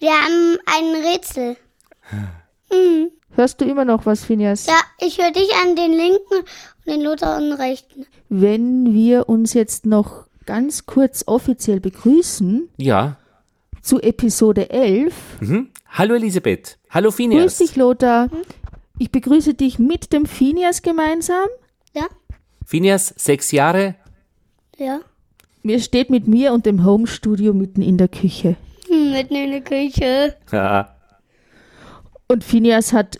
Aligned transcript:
Wir 0.00 0.10
haben 0.12 0.56
ein 0.64 1.04
Rätsel. 1.04 1.56
Hörst 3.32 3.60
du 3.60 3.64
immer 3.66 3.84
noch 3.84 4.06
was, 4.06 4.24
Phineas? 4.24 4.66
Ja, 4.66 4.80
ich 4.98 5.18
höre 5.18 5.30
dich 5.30 5.48
an 5.62 5.76
den 5.76 5.92
linken 5.92 6.34
und 6.38 6.86
den 6.86 7.02
Lothar 7.02 7.36
an 7.36 7.50
den 7.50 7.52
rechten. 7.52 8.06
Wenn 8.30 8.94
wir 8.94 9.28
uns 9.28 9.52
jetzt 9.54 9.84
noch 9.86 10.26
ganz 10.46 10.86
kurz 10.86 11.24
offiziell 11.26 11.80
begrüßen 11.80 12.68
Ja. 12.78 13.18
zu 13.82 14.00
Episode 14.00 14.70
11. 14.70 15.14
Mhm. 15.40 15.68
Hallo 15.90 16.14
Elisabeth. 16.14 16.78
Hallo 16.88 17.08
Grüß 17.10 17.16
Phineas. 17.16 17.58
dich, 17.58 17.76
Lothar. 17.76 18.28
Ich 18.98 19.10
begrüße 19.10 19.52
dich 19.54 19.78
mit 19.78 20.12
dem 20.14 20.24
Phineas 20.26 20.82
gemeinsam. 20.82 21.46
Ja? 21.94 22.06
Phineas, 22.64 23.12
sechs 23.18 23.52
Jahre. 23.52 23.96
Ja. 24.78 25.00
Mir 25.62 25.78
steht 25.80 26.08
mit 26.08 26.26
mir 26.26 26.52
und 26.54 26.64
dem 26.64 26.84
Homestudio 26.86 27.52
mitten 27.52 27.82
in 27.82 27.98
der 27.98 28.08
Küche. 28.08 28.56
Mitten 28.90 29.34
in 29.34 29.50
der 29.50 29.60
Küche. 29.62 30.36
Ja. 30.52 30.94
Und 32.28 32.44
Phineas 32.44 32.92
hat 32.92 33.18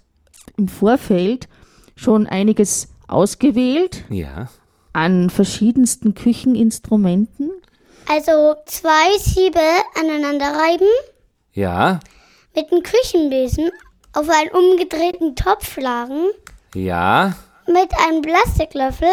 im 0.57 0.69
Vorfeld 0.69 1.49
schon 1.97 2.27
einiges 2.27 2.89
ausgewählt 3.09 4.05
ja. 4.09 4.49
an 4.93 5.31
verschiedensten 5.31 6.15
Kücheninstrumenten. 6.15 7.51
Also 8.09 8.57
zwei 8.67 9.19
Siebe 9.19 9.61
aneinander 9.99 10.47
reiben, 10.47 10.87
Ja. 11.53 12.01
mit 12.55 12.71
einem 12.73 12.83
Küchenbesen 12.83 13.71
auf 14.13 14.29
einen 14.29 14.51
umgedrehten 14.51 15.37
Topf 15.37 15.73
schlagen, 15.75 16.27
Ja. 16.75 17.37
mit 17.67 17.91
einem 18.07 18.23
Plastiklöffel 18.23 19.09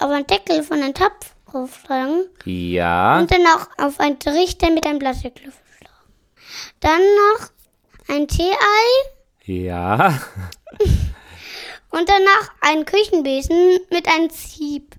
auf 0.00 0.10
einen 0.10 0.26
Deckel 0.26 0.62
von 0.62 0.82
einem 0.82 0.94
Topf 0.94 1.34
draufschlagen 1.50 2.24
Ja. 2.44 3.18
und 3.20 3.30
dann 3.30 3.42
auch 3.46 3.84
auf 3.86 4.00
einen 4.00 4.18
Trichter 4.18 4.70
mit 4.70 4.86
einem 4.86 4.98
Plastiklöffel. 4.98 5.61
Dann 6.82 7.00
noch 7.00 7.48
ein 8.14 8.28
Tee-Ei 8.28 9.10
Ja. 9.44 10.20
und 11.90 12.08
danach 12.08 12.50
einen 12.60 12.84
Küchenbesen 12.84 13.78
mit 13.90 14.06
einem 14.08 14.28
Sieb. 14.30 14.94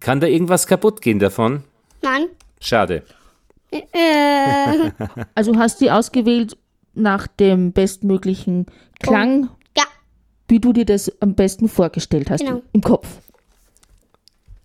Kann 0.00 0.20
da 0.20 0.26
irgendwas 0.26 0.66
kaputt 0.66 1.00
gehen 1.00 1.18
davon? 1.18 1.64
Nein. 2.02 2.26
Schade. 2.60 3.02
Äh, 3.72 3.80
Also 5.34 5.56
hast 5.58 5.80
du 5.80 5.88
ausgewählt 5.92 6.56
nach 6.92 7.26
dem 7.26 7.72
bestmöglichen 7.72 8.66
Klang, 9.00 9.48
ja, 9.76 9.82
wie 10.46 10.60
du 10.60 10.72
dir 10.72 10.84
das 10.84 11.10
am 11.20 11.34
besten 11.34 11.68
vorgestellt 11.68 12.30
hast 12.30 12.40
Genau. 12.44 12.62
im 12.72 12.82
Kopf. 12.82 13.08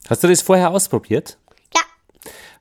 Hast 0.08 0.24
du 0.24 0.28
das 0.28 0.42
vorher 0.42 0.70
ausprobiert? 0.72 1.38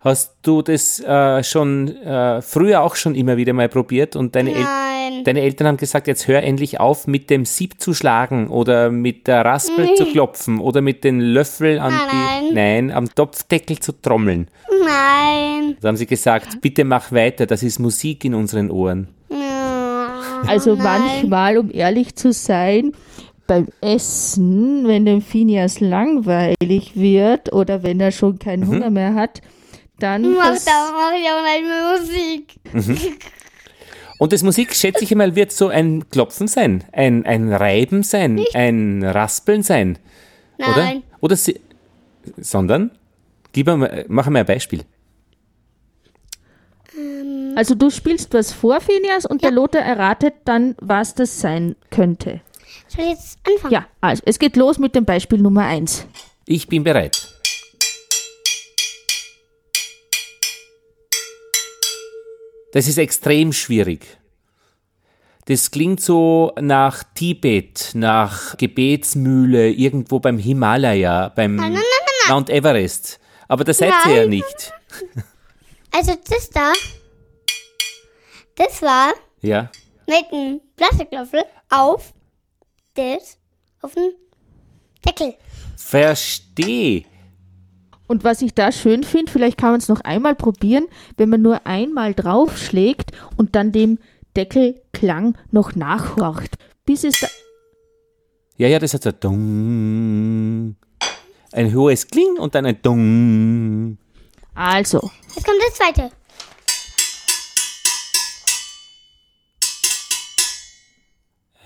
Hast 0.01 0.37
du 0.43 0.63
das 0.63 1.01
äh, 1.01 1.43
schon 1.43 1.89
äh, 1.97 2.41
früher 2.41 2.83
auch 2.83 2.95
schon 2.95 3.17
immer 3.17 3.37
wieder 3.37 3.53
mal 3.53 3.69
probiert 3.69 4.15
und 4.15 4.37
deine, 4.37 4.55
El 4.55 4.63
Nein. 4.63 5.25
deine 5.25 5.41
Eltern 5.41 5.67
haben 5.67 5.77
gesagt, 5.77 6.07
jetzt 6.07 6.29
hör 6.29 6.41
endlich 6.43 6.79
auf 6.79 7.09
mit 7.09 7.31
dem 7.31 7.45
Sieb 7.45 7.81
zu 7.81 7.95
schlagen 7.95 8.47
oder 8.49 8.91
mit 8.91 9.27
der 9.27 9.45
Raspel 9.45 9.95
zu 9.97 10.07
klopfen 10.07 10.61
oder 10.61 10.83
mit 10.83 11.03
den 11.03 11.19
Löffel 11.21 11.81
an 11.81 11.93
die, 11.93 12.53
Nein. 12.55 12.55
nein, 12.87 12.91
am 12.97 13.13
Topfdeckel 13.13 13.81
zu 13.81 13.91
trommeln. 14.01 14.47
Nein. 14.85 15.77
Da 15.81 15.89
haben 15.89 15.97
sie 15.97 16.07
gesagt, 16.07 16.61
bitte 16.61 16.85
mach 16.85 17.11
weiter, 17.11 17.47
das 17.47 17.65
ist 17.65 17.81
Musik 17.81 18.25
in 18.25 18.35
unseren 18.35 18.71
Ohren. 18.71 19.09
Also 20.47 20.77
Nein. 20.77 20.85
manchmal, 20.85 21.59
um 21.59 21.71
ehrlich 21.73 22.15
zu 22.15 22.33
sein, 22.33 22.93
beim 23.49 23.67
Essen, 23.81 24.87
wenn 24.87 25.07
dem 25.07 25.23
Phineas 25.23 25.81
langweilig 25.81 26.93
wird 26.95 27.53
oder 27.53 27.83
wenn 27.83 27.99
er 27.99 28.13
schon 28.13 28.39
keinen 28.39 28.61
Mhm. 28.61 28.69
Hunger 28.69 28.91
mehr 28.91 29.15
hat, 29.15 29.41
dann 29.99 30.35
Mach 30.35 30.57
da, 30.65 30.91
mach 30.93 31.13
ich 31.13 31.29
auch 31.29 31.43
mehr 31.43 31.99
Musik. 31.99 32.55
Und 34.19 34.33
das 34.33 34.43
Musik, 34.43 34.75
schätze 34.75 35.05
ich 35.05 35.13
einmal, 35.13 35.37
wird 35.37 35.53
so 35.53 35.69
ein 35.69 36.09
Klopfen 36.11 36.49
sein, 36.49 36.85
ein, 36.93 37.25
ein 37.25 37.53
Reiben 37.53 38.03
sein, 38.03 38.45
ein 38.53 39.05
Raspeln 39.05 39.63
sein, 39.63 39.99
oder? 40.59 40.77
Nein. 40.77 41.03
Oder 41.21 41.37
sie, 41.37 41.61
sondern? 42.37 42.91
Gib 43.53 43.69
mal, 43.69 44.05
mach 44.09 44.29
mal 44.29 44.41
ein 44.41 44.47
Beispiel. 44.47 44.83
also 47.55 47.77
du 47.77 47.91
spielst 47.91 48.35
was 48.35 48.53
vor, 48.53 48.81
Phineas, 48.81 49.25
und 49.25 49.43
der 49.45 49.53
Lothar 49.53 49.83
erratet 49.83 50.35
dann, 50.45 50.75
was 50.81 51.15
das 51.15 51.41
sein 51.41 51.77
könnte. 51.91 52.41
Soll 52.89 53.05
ich 53.05 53.11
jetzt 53.11 53.39
anfangen? 53.47 53.73
Ja, 53.73 53.87
also 54.01 54.23
es 54.27 54.41
geht 54.41 54.57
los 54.57 54.79
mit 54.79 54.97
dem 54.97 55.05
Beispiel 55.05 55.39
Nummer 55.39 55.65
1. 55.65 56.07
Ich 56.47 56.67
bin 56.67 56.83
bereit. 56.83 57.38
Das 62.73 62.87
ist 62.87 62.99
extrem 62.99 63.53
schwierig. 63.53 64.19
Das 65.47 65.71
klingt 65.71 66.01
so 66.03 66.53
nach 66.61 67.03
Tibet, 67.15 67.93
nach 67.95 68.57
Gebetsmühle, 68.59 69.71
irgendwo 69.71 70.21
beim 70.21 70.37
Himalaya, 70.39 71.31
beim 71.31 71.57
Mount 72.29 72.51
Everest. 72.51 73.19
Aber 73.49 73.65
da 73.65 73.73
seid 73.73 73.95
ihr 74.07 74.15
ja 74.15 74.27
nicht. 74.27 74.73
Also 75.91 76.13
das 76.29 76.51
da, 76.51 76.73
das 78.57 78.83
war 78.83 79.15
Ja. 79.41 79.71
mit 80.07 80.31
einem 80.31 80.61
Plastiklöffel 80.77 81.43
auf 81.71 82.13
das, 82.95 83.39
auf 83.81 83.95
den 83.95 84.13
Deckel. 85.05 85.35
Versteh. 85.77 87.07
Und 88.09 88.25
was 88.25 88.41
ich 88.41 88.55
da 88.55 88.73
schön 88.73 89.05
finde, 89.05 89.31
vielleicht 89.31 89.59
kann 89.59 89.71
man 89.71 89.81
es 89.81 89.89
noch 89.89 90.01
einmal 90.01 90.35
probieren, 90.35 90.87
wenn 91.19 91.29
man 91.29 91.43
nur 91.43 91.67
einmal 91.67 92.15
draufschlägt 92.15 93.13
und 93.37 93.55
dann 93.55 93.71
dem 93.71 93.99
Deckelklang 94.35 95.37
noch 95.51 95.75
nachhorcht. 95.75 96.57
Bis 96.87 97.05
es 97.05 97.21
da 97.21 97.29
Ja, 98.57 98.67
ja, 98.67 98.79
das 98.79 98.95
hat 98.95 99.03
so 99.03 99.13
Dung. 99.13 100.77
Ein 101.53 101.75
hohes 101.75 102.07
Kling 102.07 102.39
und 102.39 102.55
dann 102.55 102.65
ein 102.65 102.81
Dung. 102.81 103.99
Also, 104.55 105.11
Jetzt 105.35 105.45
kommt 105.45 105.59
das 105.67 105.75
zweite. 105.75 106.11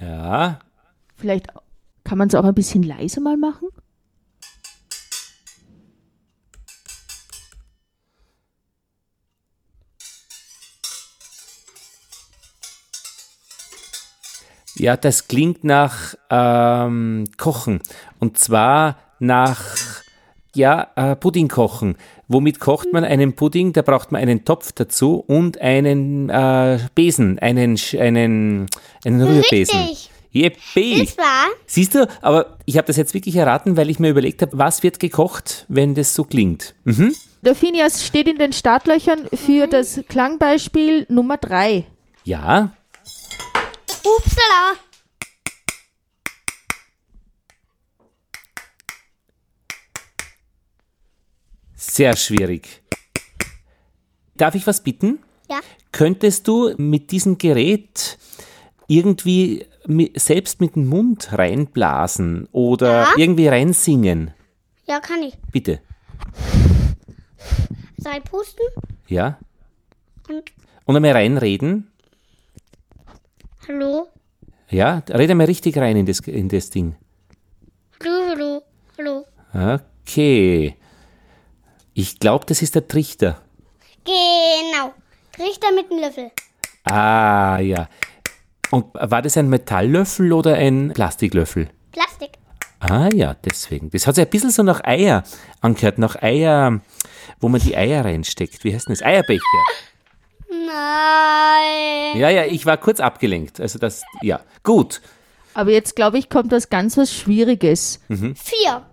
Ja. 0.00 0.58
vielleicht 1.16 1.46
kann 2.02 2.18
man 2.18 2.26
es 2.26 2.34
auch 2.34 2.44
ein 2.44 2.54
bisschen 2.54 2.82
leiser 2.82 3.20
mal 3.20 3.36
machen. 3.36 3.68
Ja, 14.76 14.96
das 14.96 15.28
klingt 15.28 15.64
nach 15.64 16.14
ähm, 16.30 17.24
Kochen. 17.36 17.80
Und 18.18 18.38
zwar 18.38 18.98
nach, 19.18 19.76
ja, 20.54 20.88
äh, 20.96 21.16
Pudding 21.16 21.48
kochen. 21.48 21.96
Womit 22.28 22.60
kocht 22.60 22.92
man 22.92 23.04
einen 23.04 23.34
Pudding? 23.34 23.72
Da 23.72 23.82
braucht 23.82 24.12
man 24.12 24.22
einen 24.22 24.44
Topf 24.44 24.72
dazu 24.72 25.22
und 25.26 25.60
einen 25.60 26.30
äh, 26.30 26.78
Besen, 26.94 27.38
einen, 27.38 27.78
einen, 27.98 28.66
einen 29.04 29.22
Rührbesen. 29.22 29.78
Richtig. 29.78 30.10
Yippie. 30.32 31.04
Das 31.04 31.18
war, 31.18 31.48
Siehst 31.66 31.94
du, 31.94 32.08
aber 32.22 32.56
ich 32.64 32.78
habe 32.78 32.86
das 32.86 32.96
jetzt 32.96 33.12
wirklich 33.12 33.36
erraten, 33.36 33.76
weil 33.76 33.90
ich 33.90 33.98
mir 33.98 34.08
überlegt 34.08 34.40
habe, 34.40 34.56
was 34.56 34.82
wird 34.82 34.98
gekocht, 34.98 35.66
wenn 35.68 35.94
das 35.94 36.14
so 36.14 36.24
klingt. 36.24 36.74
Mhm. 36.84 37.14
Der 37.42 37.54
Phineas 37.54 38.04
steht 38.06 38.28
in 38.28 38.38
den 38.38 38.52
Startlöchern 38.52 39.28
für 39.34 39.66
das 39.66 40.00
Klangbeispiel 40.08 41.06
Nummer 41.10 41.36
3. 41.36 41.84
Ja, 42.24 42.72
upsala. 44.04 44.76
sehr 51.74 52.16
schwierig. 52.16 52.82
Darf 54.36 54.54
ich 54.54 54.66
was 54.66 54.82
bitten? 54.82 55.18
Ja. 55.50 55.60
Könntest 55.92 56.48
du 56.48 56.74
mit 56.78 57.10
diesem 57.10 57.38
Gerät 57.38 58.18
irgendwie 58.88 59.66
selbst 60.16 60.60
mit 60.60 60.74
dem 60.76 60.86
Mund 60.86 61.32
reinblasen 61.32 62.48
oder 62.52 63.02
Ja. 63.02 63.08
irgendwie 63.16 63.48
reinsingen? 63.48 64.32
Ja, 64.86 65.00
kann 65.00 65.22
ich. 65.22 65.34
Bitte. 65.50 65.80
Soll 67.98 68.14
ich 68.18 68.24
pusten? 68.24 68.64
Ja? 69.08 69.38
Und 70.28 70.52
Und 70.84 70.96
einmal 70.96 71.12
reinreden? 71.12 71.91
Hallo? 73.68 74.08
Ja? 74.68 75.02
Rede 75.08 75.34
mal 75.34 75.46
richtig 75.46 75.76
rein 75.76 75.96
in 75.96 76.06
das, 76.06 76.20
in 76.20 76.48
das 76.48 76.70
Ding. 76.70 76.96
Hallo, 78.00 78.28
hallo, 78.30 78.62
hallo. 78.98 79.80
Okay. 80.02 80.76
Ich 81.94 82.18
glaube, 82.18 82.46
das 82.46 82.62
ist 82.62 82.74
der 82.74 82.88
Trichter. 82.88 83.42
Genau. 84.04 84.94
Richter 85.38 85.72
mit 85.74 85.90
dem 85.90 85.98
Löffel. 85.98 86.30
Ah, 86.84 87.58
ja. 87.58 87.88
Und 88.70 88.86
war 88.94 89.22
das 89.22 89.36
ein 89.36 89.48
Metalllöffel 89.48 90.32
oder 90.32 90.54
ein 90.54 90.92
Plastiklöffel? 90.94 91.68
Plastik. 91.92 92.30
Ah 92.80 93.08
ja, 93.14 93.34
deswegen. 93.34 93.90
Das 93.90 94.06
hat 94.06 94.16
sich 94.16 94.24
ein 94.24 94.30
bisschen 94.30 94.50
so 94.50 94.62
nach 94.62 94.82
Eier 94.82 95.22
angehört, 95.60 95.98
nach 95.98 96.20
Eier, 96.20 96.80
wo 97.38 97.48
man 97.48 97.60
die 97.60 97.76
Eier 97.76 98.04
reinsteckt. 98.04 98.64
Wie 98.64 98.74
heißt 98.74 98.88
denn 98.88 98.94
das? 98.94 99.02
Eierbecher. 99.02 99.42
Nein. 100.66 102.18
Ja, 102.20 102.28
ja, 102.28 102.44
ich 102.44 102.66
war 102.66 102.76
kurz 102.76 103.00
abgelenkt. 103.00 103.60
Also 103.60 103.78
das, 103.78 104.02
ja. 104.20 104.40
Gut. 104.62 105.00
Aber 105.54 105.70
jetzt, 105.70 105.96
glaube 105.96 106.18
ich, 106.18 106.28
kommt 106.28 106.52
was 106.52 106.68
ganz 106.70 106.96
was 106.96 107.12
Schwieriges. 107.12 108.00
Vier. 108.08 108.86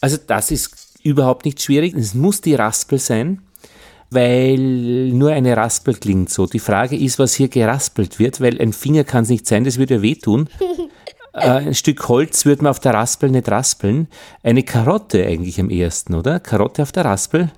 Also 0.00 0.18
das 0.26 0.50
ist 0.50 0.98
überhaupt 1.02 1.44
nicht 1.44 1.62
schwierig. 1.62 1.94
Es 1.94 2.14
muss 2.14 2.40
die 2.40 2.54
Raspel 2.54 2.98
sein, 2.98 3.42
weil 4.10 4.58
nur 4.58 5.30
eine 5.30 5.56
Raspel 5.56 5.94
klingt 5.94 6.30
so. 6.30 6.46
Die 6.46 6.58
Frage 6.58 6.96
ist, 6.96 7.18
was 7.18 7.34
hier 7.34 7.48
geraspelt 7.48 8.18
wird, 8.18 8.40
weil 8.40 8.60
ein 8.60 8.72
Finger 8.72 9.04
kann 9.04 9.24
es 9.24 9.30
nicht 9.30 9.46
sein, 9.46 9.64
das 9.64 9.78
würde 9.78 9.94
ja 9.94 10.02
wehtun. 10.02 10.48
äh, 11.34 11.66
ein 11.68 11.74
Stück 11.74 12.08
Holz 12.08 12.44
würde 12.44 12.62
man 12.62 12.70
auf 12.70 12.80
der 12.80 12.94
Raspel 12.94 13.30
nicht 13.30 13.48
raspeln. 13.48 14.08
Eine 14.42 14.62
Karotte 14.62 15.24
eigentlich 15.26 15.60
am 15.60 15.70
ehesten, 15.70 16.14
oder? 16.14 16.40
Karotte 16.40 16.82
auf 16.82 16.92
der 16.92 17.04
Raspel? 17.04 17.50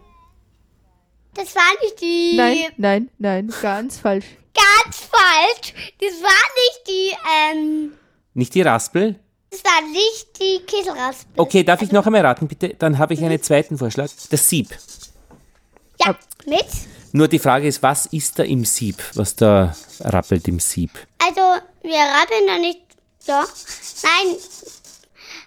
Das 1.34 1.54
war 1.54 1.62
nicht 1.82 2.00
die. 2.00 2.34
Nein, 2.36 2.56
nein, 2.78 3.10
nein, 3.18 3.52
ganz 3.60 3.98
falsch. 3.98 4.26
Ganz 4.54 4.96
falsch. 5.00 5.74
Das 6.00 6.22
war 6.22 6.30
nicht 6.30 6.88
die, 6.88 7.12
ähm, 7.52 7.92
Nicht 8.34 8.54
die 8.54 8.62
Raspel? 8.62 9.16
das 9.50 9.62
war 9.64 9.80
nicht 9.90 10.40
die 10.40 10.60
Käseraspel. 10.66 11.32
Okay, 11.36 11.62
darf 11.62 11.80
ich 11.82 11.92
noch 11.92 12.04
einmal 12.06 12.20
raten, 12.24 12.48
bitte? 12.48 12.70
Dann 12.78 12.98
habe 12.98 13.14
ich 13.14 13.22
einen 13.24 13.42
zweiten 13.42 13.78
Vorschlag. 13.78 14.08
Das 14.30 14.48
Sieb. 14.48 14.68
Ja, 16.04 16.14
mit. 16.46 16.66
Nur 17.12 17.28
die 17.28 17.38
Frage 17.38 17.66
ist, 17.66 17.82
was 17.82 18.06
ist 18.06 18.38
da 18.38 18.42
im 18.42 18.64
Sieb? 18.64 18.96
Was 19.14 19.36
da 19.36 19.74
rappelt 20.00 20.46
im 20.48 20.58
Sieb? 20.58 20.90
Also, 21.18 21.40
wir 21.82 21.98
rappeln 21.98 22.46
da 22.46 22.58
nicht. 22.58 22.80
Ja. 23.26 23.44
Nein. 24.02 24.36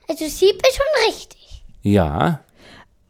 Also, 0.07 0.25
Sieb 0.27 0.55
ist 0.67 0.75
schon 0.75 1.07
richtig. 1.07 1.63
Ja, 1.81 2.41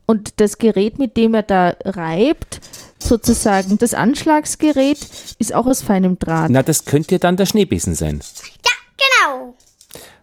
Und 0.05 0.39
das 0.39 0.57
Gerät, 0.57 0.99
mit 0.99 1.17
dem 1.17 1.33
er 1.33 1.43
da 1.43 1.75
reibt, 1.85 2.61
sozusagen 2.99 3.77
das 3.77 3.93
Anschlagsgerät, 3.93 4.99
ist 5.39 5.53
auch 5.53 5.65
aus 5.65 5.81
feinem 5.81 6.19
Draht. 6.19 6.49
na, 6.51 6.61
das 6.63 6.85
könnte 6.85 7.19
dann 7.19 7.37
der 7.37 7.45
Schneebesen 7.45 7.95
sein. 7.95 8.19
Ja, 8.65 8.71
genau. 8.97 9.55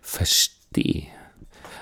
Verstehe. 0.00 1.04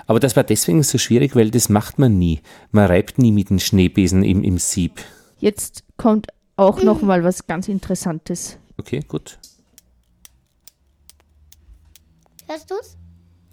Aber 0.07 0.19
das 0.19 0.35
war 0.35 0.43
deswegen 0.43 0.83
so 0.83 0.97
schwierig, 0.97 1.35
weil 1.35 1.49
das 1.51 1.69
macht 1.69 1.97
man 1.99 2.17
nie. 2.17 2.41
Man 2.71 2.85
reibt 2.85 3.17
nie 3.17 3.31
mit 3.31 3.49
dem 3.49 3.59
Schneebesen 3.59 4.23
im, 4.23 4.43
im 4.43 4.57
Sieb. 4.59 5.01
Jetzt 5.39 5.83
kommt 5.97 6.27
auch 6.57 6.81
noch 6.81 7.01
mal 7.01 7.23
was 7.23 7.47
ganz 7.47 7.67
Interessantes. 7.67 8.57
Okay, 8.77 9.01
gut. 9.07 9.37
Hörst 12.47 12.69
du's? 12.69 12.97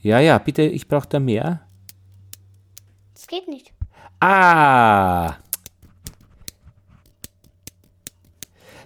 Ja, 0.01 0.19
ja, 0.21 0.39
bitte, 0.39 0.63
ich 0.63 0.89
brauche 0.89 1.09
da 1.09 1.21
mehr. 1.21 1.61
Das 3.15 3.27
geht 3.27 3.49
nicht. 3.49 3.73
Ah! 4.21 5.37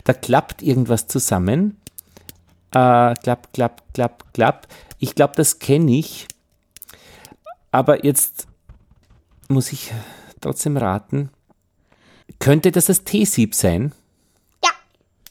Da 0.05 0.12
klappt 0.12 0.62
irgendwas 0.62 1.08
zusammen. 1.08 1.81
Äh, 2.70 3.14
klapp, 3.14 3.53
klapp, 3.53 3.82
klapp, 3.93 4.32
klapp. 4.32 4.69
Ich 4.99 5.14
glaube, 5.14 5.35
das 5.35 5.58
kenne 5.58 5.99
ich. 5.99 6.29
Aber 7.73 8.05
jetzt 8.05 8.47
muss 9.49 9.73
ich 9.73 9.93
trotzdem 10.41 10.76
raten. 10.76 11.31
Könnte 12.38 12.70
das 12.70 12.87
das 12.87 13.05
T-Sieb 13.05 13.55
sein? 13.55 13.93
Ja, 14.62 14.70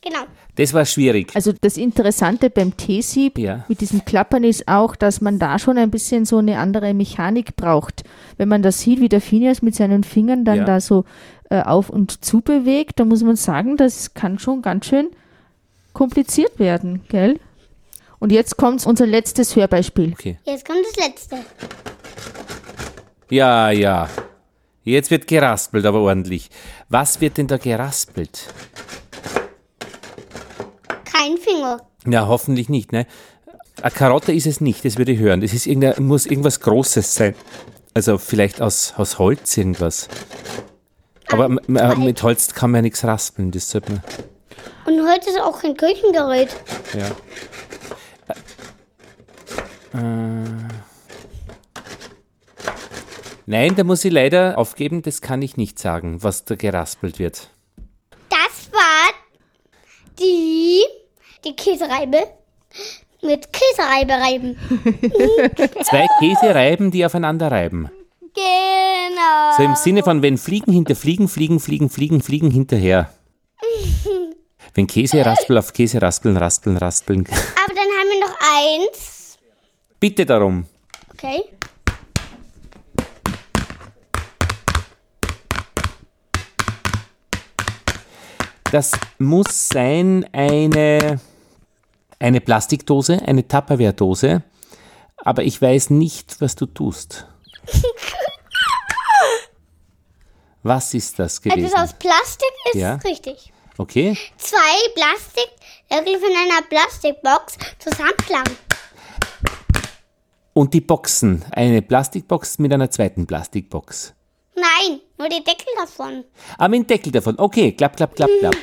genau. 0.01 0.25
Das 0.55 0.73
war 0.73 0.85
schwierig. 0.85 1.31
Also 1.35 1.51
das 1.59 1.75
Interessante 1.77 2.49
beim 2.49 2.77
T-Sieb 2.77 3.37
Ja. 3.37 3.65
mit 3.67 3.81
diesem 3.81 4.05
Klappern 4.05 4.43
ist 4.45 4.67
auch, 4.69 4.95
dass 4.95 5.19
man 5.19 5.37
da 5.37 5.59
schon 5.59 5.77
ein 5.77 5.91
bisschen 5.91 6.23
so 6.25 6.37
eine 6.37 6.59
andere 6.59 6.93
Mechanik 6.93 7.55
braucht. 7.57 8.03
Wenn 8.37 8.47
man 8.47 8.61
das 8.61 8.79
sieht, 8.79 9.01
wie 9.01 9.09
der 9.09 9.19
Phineas 9.21 9.61
mit 9.61 9.75
seinen 9.75 10.03
Fingern 10.03 10.45
dann 10.45 10.59
Ja. 10.59 10.63
da 10.65 10.79
so 10.79 11.03
äh, 11.49 11.61
auf 11.61 11.89
und 11.89 12.23
zu 12.23 12.41
bewegt, 12.41 12.99
da 12.99 13.05
muss 13.05 13.21
man 13.21 13.35
sagen, 13.35 13.77
das 13.77 14.13
kann 14.13 14.39
schon 14.39 14.61
ganz 14.61 14.85
schön 14.87 15.09
kompliziert 15.93 16.57
werden, 16.57 17.01
gell? 17.09 17.39
Und 18.19 18.31
jetzt 18.31 18.57
kommt 18.57 18.85
unser 18.85 19.05
letztes 19.05 19.55
Hörbeispiel. 19.55 20.13
Okay. 20.13 20.37
Jetzt 20.45 20.65
kommt 20.65 20.79
das 20.85 21.05
letzte. 21.05 21.37
Ja, 23.29 23.69
ja. 23.71 24.09
Jetzt 24.83 25.11
wird 25.11 25.27
geraspelt, 25.27 25.85
aber 25.85 25.99
ordentlich. 26.01 26.49
Was 26.89 27.19
wird 27.21 27.37
denn 27.37 27.47
da 27.47 27.57
geraspelt? 27.57 28.47
Kein 31.25 31.37
Finger. 31.37 31.81
Ja, 32.05 32.27
hoffentlich 32.27 32.69
nicht, 32.69 32.91
ne? 32.91 33.07
Eine 33.81 33.91
Karotte 33.91 34.31
ist 34.31 34.45
es 34.45 34.61
nicht, 34.61 34.85
das 34.85 34.97
würde 34.97 35.11
ich 35.13 35.19
hören. 35.19 35.41
Das 35.41 35.53
ist 35.53 35.65
irgendein, 35.65 36.03
muss 36.03 36.25
irgendwas 36.25 36.59
Großes 36.61 37.13
sein. 37.15 37.35
Also 37.93 38.17
vielleicht 38.17 38.61
aus, 38.61 38.93
aus 38.97 39.17
Holz 39.19 39.57
irgendwas. 39.57 40.07
Aber 41.29 41.45
m- 41.45 41.59
mit 42.03 42.21
Holz 42.23 42.53
kann 42.53 42.71
man 42.71 42.79
ja 42.79 42.81
nichts 42.83 43.03
raspeln, 43.03 43.51
das 43.51 43.69
sollte 43.69 43.91
man. 43.93 44.03
Und 44.85 45.07
heute 45.09 45.29
ist 45.29 45.39
auch 45.41 45.59
kein 45.61 45.75
Küchengerät. 45.75 46.55
Ja. 46.93 47.07
Äh. 49.99 50.45
Nein, 53.47 53.75
da 53.75 53.83
muss 53.83 54.03
ich 54.05 54.11
leider 54.11 54.57
aufgeben, 54.57 55.01
das 55.01 55.21
kann 55.21 55.41
ich 55.41 55.57
nicht 55.57 55.79
sagen, 55.79 56.21
was 56.23 56.45
da 56.45 56.55
geraspelt 56.55 57.19
wird. 57.19 57.49
Das 58.29 58.71
war 58.71 59.13
die, 60.19 60.81
die 61.45 61.55
Käsereibe 61.55 62.27
mit 63.21 63.47
Käsereibe 63.51 64.13
reiben. 64.13 64.57
Zwei 65.83 66.07
Käsereiben, 66.19 66.91
die 66.91 67.05
aufeinander 67.05 67.51
reiben. 67.51 67.89
Genau. 68.33 69.57
So 69.57 69.63
im 69.63 69.75
Sinne 69.75 70.03
von, 70.03 70.21
wenn 70.21 70.37
Fliegen 70.37 70.73
hinter 70.73 70.95
Fliegen, 70.95 71.27
Fliegen, 71.27 71.59
Fliegen, 71.59 71.89
Fliegen, 71.89 72.21
Fliegen 72.21 72.51
hinterher. 72.51 73.09
Wenn 74.73 74.87
Käse 74.87 75.25
raspeln 75.25 75.57
auf 75.57 75.71
Käse 75.71 76.01
raspeln, 76.01 76.35
raspeln, 76.35 76.75
raspeln. 76.75 77.19
Aber 77.65 77.73
dann 77.73 77.87
haben 77.97 78.09
wir 78.09 78.19
noch 78.19 78.37
eins. 78.91 79.37
Bitte 80.01 80.25
darum. 80.25 80.65
Okay. 81.13 81.45
Das 88.69 88.91
muss 89.19 89.69
sein 89.69 90.25
eine, 90.33 91.21
eine 92.19 92.41
Plastikdose, 92.41 93.21
eine 93.25 93.47
Tupperware-Dose. 93.47 94.43
Aber 95.17 95.43
ich 95.43 95.61
weiß 95.61 95.89
nicht, 95.91 96.39
was 96.41 96.55
du 96.55 96.65
tust. 96.65 97.27
Was 100.63 100.95
ist 100.95 101.19
das 101.19 101.41
gewesen? 101.41 101.65
Etwas 101.65 101.79
aus 101.79 101.93
Plastik 101.93 102.49
ist 102.73 102.75
Ja. 102.79 102.95
richtig. 102.95 103.53
Okay. 103.77 104.17
Zwei 104.37 104.89
Plastikdeckel 104.95 106.19
von 106.19 106.29
einer 106.35 106.61
Plastikbox 106.67 107.57
zusammenklappen. 107.77 108.57
Und 110.53 110.73
die 110.73 110.81
Boxen. 110.81 111.45
Eine 111.51 111.81
Plastikbox 111.83 112.57
mit 112.57 112.73
einer 112.73 112.89
zweiten 112.89 113.27
Plastikbox. 113.27 114.13
Nein, 114.55 115.01
nur 115.19 115.29
die 115.29 115.43
Deckel 115.43 115.67
davon. 115.77 116.23
Aber 116.57 116.69
mit 116.69 116.79
dem 116.79 116.87
Deckel 116.87 117.11
davon. 117.11 117.37
Okay, 117.37 117.73
klapp, 117.73 117.95
klapp, 117.97 118.15
klapp, 118.15 118.29
klapp. 118.39 118.55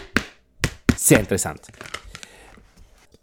Sehr 0.96 1.20
interessant. 1.20 1.60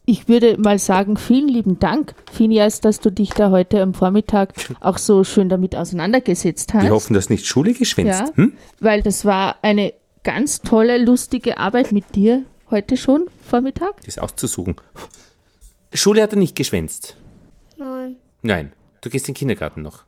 Ich 0.09 0.27
würde 0.27 0.57
mal 0.59 0.79
sagen, 0.79 1.17
vielen 1.17 1.47
lieben 1.47 1.77
Dank, 1.77 2.15
Phineas, 2.31 2.81
dass 2.81 2.99
du 2.99 3.11
dich 3.11 3.29
da 3.29 3.51
heute 3.51 3.79
am 3.79 3.93
Vormittag 3.93 4.55
auch 4.79 4.97
so 4.97 5.23
schön 5.23 5.49
damit 5.49 5.75
auseinandergesetzt 5.75 6.73
hast. 6.73 6.81
Wir 6.81 6.89
hoffen, 6.89 7.13
dass 7.13 7.29
nicht 7.29 7.45
Schule 7.45 7.73
geschwänzt. 7.75 8.19
Ja, 8.19 8.35
Hm? 8.35 8.53
weil 8.79 9.03
das 9.03 9.23
war 9.23 9.57
eine 9.61 9.93
ganz 10.23 10.61
tolle, 10.61 10.97
lustige 10.97 11.59
Arbeit 11.59 11.91
mit 11.91 12.15
dir 12.15 12.43
heute 12.71 12.97
schon 12.97 13.25
Vormittag. 13.47 13.97
Das 13.97 14.07
ist 14.07 14.19
auszusuchen. 14.19 14.77
Schule 15.93 16.23
hat 16.23 16.33
er 16.33 16.39
nicht 16.39 16.55
geschwänzt. 16.55 17.15
Nein. 17.77 18.15
Nein. 18.41 18.73
Du 19.01 19.11
gehst 19.11 19.27
in 19.27 19.35
den 19.35 19.37
Kindergarten 19.37 19.83
noch. 19.83 20.05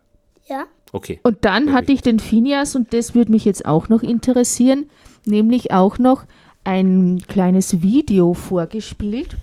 Ja. 0.50 0.64
Okay. 0.94 1.20
Und 1.22 1.46
dann 1.46 1.74
hatte 1.74 1.92
ich 1.92 2.02
den 2.02 2.18
Phineas, 2.18 2.76
und 2.76 2.92
das 2.92 3.14
würde 3.14 3.30
mich 3.32 3.46
jetzt 3.46 3.68
auch 3.68 3.88
noch 3.88 4.02
interessieren, 4.02 4.90
nämlich 5.26 5.70
auch 5.70 6.00
noch 6.00 6.24
ein 6.64 7.22
kleines 7.28 7.84
Video 7.84 8.34
vorgespielt. 8.34 9.38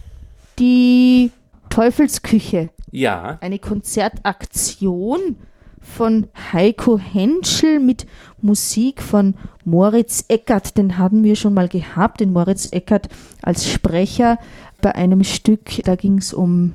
Die 0.58 1.30
Teufelsküche, 1.70 2.70
Ja. 2.90 3.38
eine 3.40 3.58
Konzertaktion 3.58 5.36
von 5.80 6.26
Heiko 6.52 6.98
Henschel 6.98 7.78
mit 7.78 8.06
Musik 8.42 9.00
von 9.02 9.34
Moritz 9.64 10.24
Eckert. 10.28 10.76
Den 10.76 10.98
haben 10.98 11.22
wir 11.22 11.36
schon 11.36 11.54
mal 11.54 11.68
gehabt, 11.68 12.20
den 12.20 12.32
Moritz 12.32 12.68
Eckert 12.72 13.08
als 13.42 13.68
Sprecher 13.70 14.38
bei 14.80 14.94
einem 14.94 15.22
Stück. 15.24 15.82
Da 15.84 15.94
ging 15.94 16.18
es 16.18 16.34
um 16.34 16.74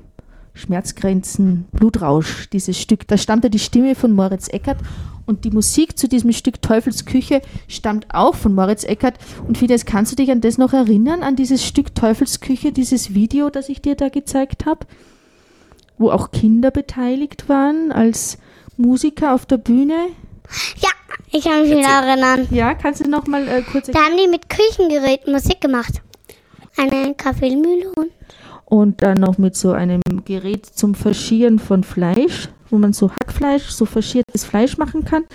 Schmerzgrenzen, 0.53 1.65
Blutrausch, 1.71 2.49
dieses 2.51 2.79
Stück. 2.79 3.07
Da 3.07 3.17
stammte 3.17 3.49
die 3.49 3.59
Stimme 3.59 3.95
von 3.95 4.13
Moritz 4.13 4.47
Eckert 4.47 4.77
und 5.25 5.45
die 5.45 5.51
Musik 5.51 5.97
zu 5.97 6.07
diesem 6.07 6.31
Stück 6.31 6.61
Teufelsküche 6.61 7.41
stammt 7.67 8.07
auch 8.13 8.35
von 8.35 8.53
Moritz 8.53 8.83
Eckert. 8.83 9.17
Und 9.47 9.57
Fides, 9.57 9.85
kannst 9.85 10.11
du 10.11 10.15
dich 10.15 10.31
an 10.31 10.41
das 10.41 10.57
noch 10.57 10.73
erinnern, 10.73 11.23
an 11.23 11.35
dieses 11.35 11.65
Stück 11.65 11.95
Teufelsküche, 11.95 12.71
dieses 12.71 13.13
Video, 13.13 13.49
das 13.49 13.69
ich 13.69 13.81
dir 13.81 13.95
da 13.95 14.09
gezeigt 14.09 14.65
habe? 14.65 14.85
Wo 15.97 16.09
auch 16.09 16.31
Kinder 16.31 16.71
beteiligt 16.71 17.47
waren 17.49 17.91
als 17.91 18.37
Musiker 18.77 19.33
auf 19.33 19.45
der 19.45 19.57
Bühne? 19.57 19.95
Ja, 20.77 20.89
Ich 21.31 21.45
kann 21.45 21.61
mich 21.61 21.71
wieder 21.71 21.87
erinnern. 21.87 22.47
Ja, 22.51 22.73
kannst 22.73 23.05
du 23.05 23.09
noch 23.09 23.27
mal 23.27 23.47
äh, 23.47 23.61
kurz 23.61 23.87
Da 23.87 23.99
haben 23.99 24.17
die 24.17 24.27
mit 24.27 24.49
Küchengeräten 24.49 25.31
Musik 25.31 25.61
gemacht. 25.61 26.01
Eine 26.75 27.13
Kaffeemühle 27.13 27.91
und 27.95 28.11
Und 28.65 29.01
dann 29.03 29.19
noch 29.19 29.37
mit 29.37 29.55
so 29.55 29.71
einem 29.71 30.01
Gerät 30.25 30.65
zum 30.65 30.95
Verschieren 30.95 31.59
von 31.59 31.83
Fleisch, 31.83 32.49
wo 32.73 32.79
man 32.79 32.91
so 32.91 33.11
Hackfleisch, 33.11 33.69
so 33.69 33.85
verschiertes 33.85 34.43
Fleisch 34.43 34.77
machen 34.77 35.05
kann. 35.05 35.25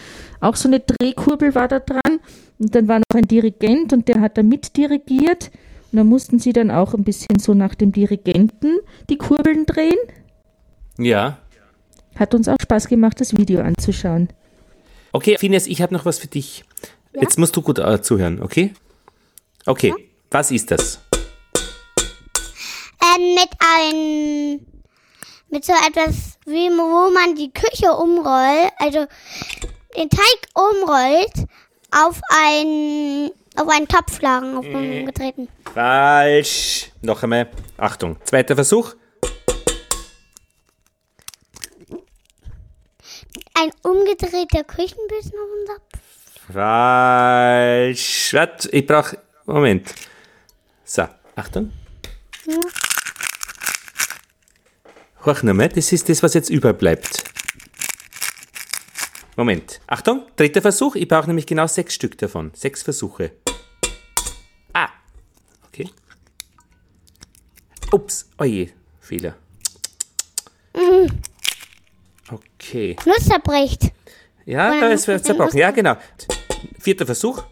Auch 0.41 0.57
so 0.57 0.69
eine 0.69 0.81
Drehkurbel 0.81 1.55
war 1.55 1.69
da 1.69 1.79
dran. 1.79 2.21
Und 2.59 2.75
dann 2.75 2.89
war 2.89 2.99
noch 2.99 3.17
ein 3.17 3.29
Dirigent 3.29 3.93
und 3.93 4.09
der 4.09 4.21
hat 4.21 4.37
da 4.37 4.43
mitdirigiert. 4.43 5.53
Und 5.93 5.97
da 5.97 6.05
mussten 6.05 6.41
sie 6.41 6.53
dann 6.53 6.71
auch 6.73 6.95
ein 6.95 7.05
bisschen 7.05 7.39
so 7.39 7.55
nach 7.55 7.77
dem 7.77 7.93
Dirigenten 7.93 8.79
die 9.09 9.17
Kurbeln 9.17 9.65
drehen. 9.67 9.99
Ja. 10.99 11.39
Hat 12.17 12.35
uns 12.35 12.49
auch 12.49 12.57
Spaß 12.61 12.89
gemacht, 12.89 13.21
das 13.21 13.37
Video 13.37 13.61
anzuschauen. 13.61 14.29
Okay, 15.13 15.37
Phineas, 15.39 15.69
ich 15.69 15.81
habe 15.81 15.95
noch 15.95 16.05
was 16.05 16.19
für 16.19 16.27
dich. 16.27 16.65
Jetzt 17.15 17.39
musst 17.39 17.57
du 17.57 17.63
gut 17.63 17.79
äh, 17.79 18.03
zuhören, 18.03 18.43
okay? 18.43 18.73
Okay, 19.65 19.95
was 20.31 20.51
ist 20.51 20.71
das? 20.73 21.01
ähm, 23.19 23.35
mit 23.35 23.49
ein 23.61 24.61
mit 25.51 25.65
so 25.65 25.73
etwas 25.73 26.39
wie 26.45 26.69
wo 26.71 27.11
man 27.11 27.35
die 27.35 27.53
Küche 27.53 27.93
umrollt, 27.93 28.73
also 28.79 29.07
den 29.97 30.11
Teig 30.11 30.49
umrollt 30.55 31.49
auf 31.91 32.21
ein 32.31 33.31
auf 33.57 33.69
einen 33.69 33.89
Topfladen 33.89 34.57
auf 34.57 34.65
umgetreten. 34.65 35.49
Falsch. 35.75 36.93
Noch 37.03 37.23
einmal. 37.23 37.49
Achtung. 37.77 38.17
Zweiter 38.25 38.55
Versuch. 38.55 38.95
Ein 43.55 43.73
umgedrehter 43.83 44.63
Küchenbissen 44.63 45.33
auf 45.33 45.49
dem 45.57 45.75
Topf. 45.75 46.53
Falsch. 46.53 48.33
Warte, 48.33 48.71
ich 48.71 48.87
brauche. 48.87 49.19
Moment. 49.47 49.93
So, 50.85 51.09
Achtung. 51.35 51.73
Horch 55.29 55.43
nochmal, 55.43 55.69
das 55.69 55.93
ist 55.93 56.09
das, 56.09 56.23
was 56.23 56.33
jetzt 56.33 56.49
überbleibt. 56.49 57.23
Moment. 59.37 59.79
Achtung, 59.87 60.23
dritter 60.37 60.63
Versuch. 60.63 60.97
Ich 60.97 61.07
brauche 61.07 61.27
nämlich 61.27 61.45
genau 61.45 61.67
sechs 61.67 61.95
Stück 61.95 62.17
davon. 62.17 62.51
Sechs 62.55 62.83
Versuche. 62.83 63.33
Ah. 64.73 64.89
Okay. 65.67 65.91
Ups. 67.93 68.31
Oje. 68.39 68.71
Fehler. 69.01 69.37
Okay. 72.31 72.97
Nuss 73.05 73.27
zerbricht. 73.27 73.93
Ja, 74.47 74.71
Weil 74.71 74.81
da 74.81 74.89
ist 74.89 75.07
muss 75.09 75.23
zerbrochen. 75.23 75.59
Ja, 75.59 75.73
genau. 75.73 75.99
Vierter 76.79 77.05
Versuch. 77.05 77.45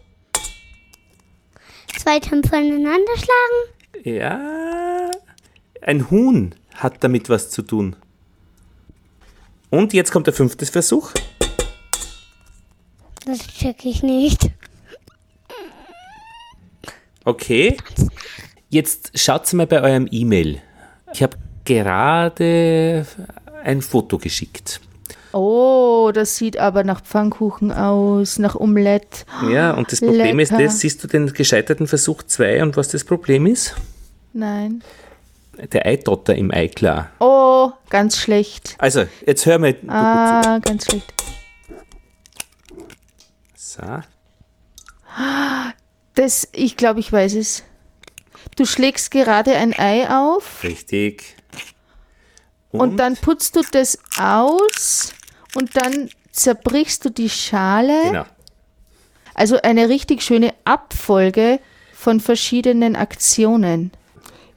Zwei 1.95 2.19
Töpfe 2.19 2.55
aneinander 2.55 3.13
schlagen. 3.17 4.03
Ja. 4.03 5.11
Ein 5.83 6.09
Huhn 6.09 6.55
hat 6.77 7.03
damit 7.03 7.29
was 7.29 7.49
zu 7.49 7.61
tun. 7.61 7.95
Und 9.69 9.93
jetzt 9.93 10.11
kommt 10.11 10.27
der 10.27 10.33
fünfte 10.33 10.65
Versuch. 10.65 11.11
Das 13.25 13.39
check 13.47 13.83
ich 13.83 14.03
nicht. 14.03 14.51
Okay. 17.25 17.75
Jetzt 18.69 19.11
schaut 19.19 19.51
mal 19.53 19.67
bei 19.67 19.81
eurem 19.81 20.07
E-Mail. 20.09 20.61
Ich 21.13 21.21
habe 21.21 21.37
gerade 21.65 23.05
ein 23.63 23.81
Foto 23.81 24.17
geschickt. 24.17 24.79
Oh, 25.33 26.11
das 26.13 26.37
sieht 26.37 26.57
aber 26.57 26.85
nach 26.85 27.01
Pfannkuchen 27.01 27.71
aus, 27.73 28.39
nach 28.39 28.55
Omelette. 28.55 29.25
Ja, 29.51 29.73
und 29.73 29.91
das 29.91 29.99
Problem 29.99 30.39
ist 30.39 30.51
Lecker. 30.51 30.63
das, 30.63 30.79
siehst 30.79 31.03
du 31.03 31.07
den 31.07 31.33
gescheiterten 31.33 31.87
Versuch 31.87 32.23
2 32.23 32.63
und 32.63 32.77
was 32.77 32.87
das 32.87 33.03
Problem 33.03 33.45
ist? 33.45 33.75
Nein. 34.31 34.81
Der 35.57 35.85
Eidotter 35.85 36.35
im 36.35 36.51
Eiklar. 36.51 37.11
Oh, 37.19 37.71
ganz 37.89 38.17
schlecht. 38.17 38.75
Also, 38.77 39.05
jetzt 39.25 39.45
hör 39.45 39.57
mal. 39.59 39.75
Ah, 39.87 40.59
ganz 40.59 40.85
schlecht. 40.85 41.13
So. 43.55 43.81
Das, 46.15 46.47
ich 46.51 46.77
glaube, 46.77 46.99
ich 46.99 47.11
weiß 47.11 47.35
es. 47.35 47.63
Du 48.55 48.65
schlägst 48.65 49.11
gerade 49.11 49.55
ein 49.55 49.77
Ei 49.77 50.09
auf 50.09 50.63
Richtig. 50.63 51.35
und, 52.71 52.97
dann 52.97 53.15
putzt 53.15 53.55
du 53.55 53.61
das 53.71 53.99
aus 54.17 55.13
und 55.53 55.75
dann 55.75 56.09
zerbrichst 56.31 57.05
du 57.05 57.09
die 57.09 57.29
Schale. 57.29 57.99
Genau. 58.03 58.25
Also 59.33 59.61
eine 59.61 59.89
richtig 59.89 60.23
schöne 60.23 60.53
Abfolge 60.65 61.59
von 61.93 62.19
verschiedenen 62.19 62.95
Aktionen. 62.95 63.91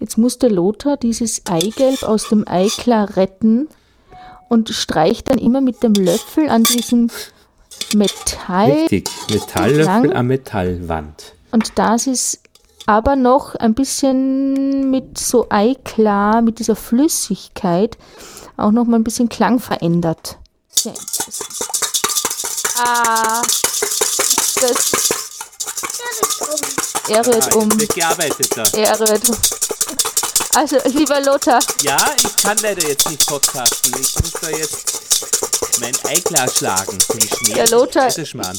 Jetzt 0.00 0.16
muss 0.16 0.38
der 0.38 0.50
Lothar 0.50 0.96
dieses 0.96 1.42
Eigelb 1.46 2.02
aus 2.02 2.28
dem 2.30 2.48
Eiklar 2.48 3.16
retten 3.16 3.68
und 4.48 4.70
streicht 4.70 5.30
dann 5.30 5.38
immer 5.38 5.60
mit 5.60 5.82
dem 5.82 5.92
Löffel 5.92 6.48
an 6.48 6.64
diesem 6.64 7.10
Metall. 7.94 8.72
Richtig. 8.72 9.10
Metalllöffel 9.30 10.16
am 10.16 10.26
Metallwand. 10.26 11.34
Und 11.52 11.78
das 11.78 12.06
ist 12.06 12.40
aber 12.86 13.14
noch 13.14 13.54
ein 13.56 13.74
bisschen 13.74 14.90
mit 14.90 15.18
so 15.18 15.46
Eiklar, 15.50 16.40
mit 16.40 16.58
dieser 16.58 16.76
Flüssigkeit, 16.76 17.98
auch 18.56 18.70
noch 18.70 18.86
mal 18.86 18.96
ein 18.96 19.04
bisschen 19.04 19.28
Klang 19.28 19.60
verändert. 19.60 20.38
Sehr 20.68 20.92
interessant. 20.92 21.50
Ah, 22.78 23.42
das, 24.60 25.10
er 27.08 27.26
rührt 27.26 27.54
um. 27.54 27.80
Wird 27.80 27.94
gearbeitet 27.94 28.56
da. 28.56 28.64
Er 28.72 28.98
rührt 29.00 29.28
um. 29.28 29.36
Also, 30.54 30.78
lieber 30.86 31.20
Lothar, 31.20 31.60
Ja, 31.82 31.96
ich 32.16 32.36
kann 32.42 32.56
leider 32.62 32.86
jetzt 32.88 33.08
nicht 33.08 33.26
podcasten. 33.26 33.92
Ich 34.00 34.14
muss 34.20 34.32
da 34.40 34.48
jetzt 34.50 35.80
mein 35.80 35.94
Eiglas 36.08 36.56
schlagen. 36.58 36.98
Den 37.14 37.20
Schnee 37.28 37.54
Der 37.54 37.68
Lothar- 37.68 38.04
Kaiserschmarrn. 38.04 38.58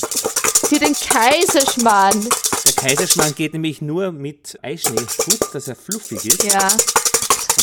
für 0.69 0.79
den 0.79 0.95
Kaiserschmarrn. 0.95 2.29
Der 2.65 2.73
Kaiserschmarrn 2.73 3.35
geht 3.35 3.53
nämlich 3.53 3.81
nur 3.81 4.11
mit 4.11 4.57
Eischnee 4.61 4.95
gut, 5.25 5.39
dass 5.53 5.67
er 5.67 5.75
fluffig 5.75 6.25
ist. 6.25 6.43
Ja. 6.43 6.67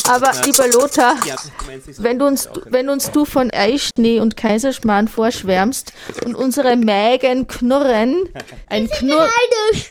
Aber 0.09 0.31
lieber 0.45 0.67
Lothar, 0.67 1.17
wenn 1.97 2.17
du 2.19 2.25
uns, 2.25 2.49
wenn 2.65 2.89
uns 2.89 3.11
du 3.11 3.25
von 3.25 3.51
Eischnee 3.51 4.19
und 4.19 4.35
Kaiserschmarrn 4.37 5.07
vorschwärmst 5.07 5.93
und 6.25 6.35
unsere 6.35 6.75
Mägen 6.75 7.47
knurren, 7.47 8.15
ein 8.67 8.89
Knurr, 8.89 9.27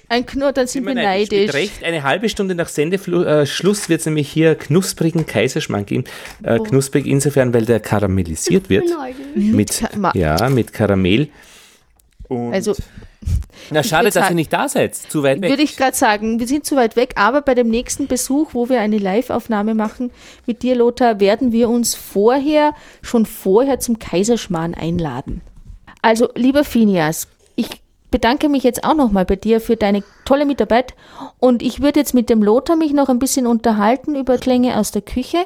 ein 0.08 0.26
Knurr, 0.26 0.52
dann 0.52 0.66
sind 0.66 0.86
wir 0.86 0.94
Mit 0.94 1.04
neidisch. 1.04 1.52
Recht, 1.52 1.84
eine 1.84 2.02
halbe 2.02 2.28
Stunde 2.28 2.54
nach 2.54 2.68
Sendeschluss 2.68 3.26
äh, 3.26 3.46
Schluss 3.46 3.88
wird 3.88 4.00
es 4.00 4.06
nämlich 4.06 4.28
hier 4.28 4.54
knusprigen 4.54 5.26
Kaiserschmarrn 5.26 5.86
geben. 5.86 6.04
Äh, 6.42 6.58
knusprig 6.58 7.06
insofern, 7.06 7.54
weil 7.54 7.64
der 7.64 7.80
karamellisiert 7.80 8.68
wird. 8.68 8.84
Mit, 9.34 9.82
ja, 10.14 10.48
mit 10.48 10.72
Karamell. 10.72 11.28
Und 12.28 12.52
Also 12.52 12.74
Na, 13.70 13.82
schade, 13.82 14.10
dass 14.10 14.30
ihr 14.30 14.34
nicht 14.34 14.52
da 14.52 14.68
seid. 14.68 14.94
Zu 14.94 15.22
weit 15.22 15.42
weg. 15.42 15.50
würde 15.50 15.62
ich 15.62 15.76
gerade 15.76 15.96
sagen, 15.96 16.38
wir 16.38 16.46
sind 16.46 16.64
zu 16.64 16.76
weit 16.76 16.96
weg, 16.96 17.14
aber 17.16 17.42
bei 17.42 17.54
dem 17.54 17.68
nächsten 17.68 18.06
Besuch, 18.06 18.54
wo 18.54 18.68
wir 18.68 18.80
eine 18.80 18.98
Live-Aufnahme 18.98 19.74
machen 19.74 20.10
mit 20.46 20.62
dir, 20.62 20.76
Lothar, 20.76 21.20
werden 21.20 21.52
wir 21.52 21.68
uns 21.68 21.94
vorher, 21.94 22.74
schon 23.02 23.26
vorher 23.26 23.80
zum 23.80 23.98
Kaiserschmarrn 23.98 24.74
einladen. 24.74 25.42
Also, 26.00 26.28
lieber 26.34 26.64
Phineas, 26.64 27.28
bedanke 28.10 28.48
mich 28.48 28.62
jetzt 28.62 28.84
auch 28.84 28.94
nochmal 28.94 29.24
bei 29.24 29.36
dir 29.36 29.60
für 29.60 29.76
deine 29.76 30.02
tolle 30.24 30.46
Mitarbeit 30.46 30.94
und 31.38 31.62
ich 31.62 31.80
würde 31.80 32.00
jetzt 32.00 32.14
mit 32.14 32.30
dem 32.30 32.42
Lothar 32.42 32.76
mich 32.76 32.92
noch 32.92 33.08
ein 33.08 33.18
bisschen 33.18 33.46
unterhalten 33.46 34.14
über 34.16 34.38
Klänge 34.38 34.76
aus 34.78 34.90
der 34.92 35.02
Küche 35.02 35.38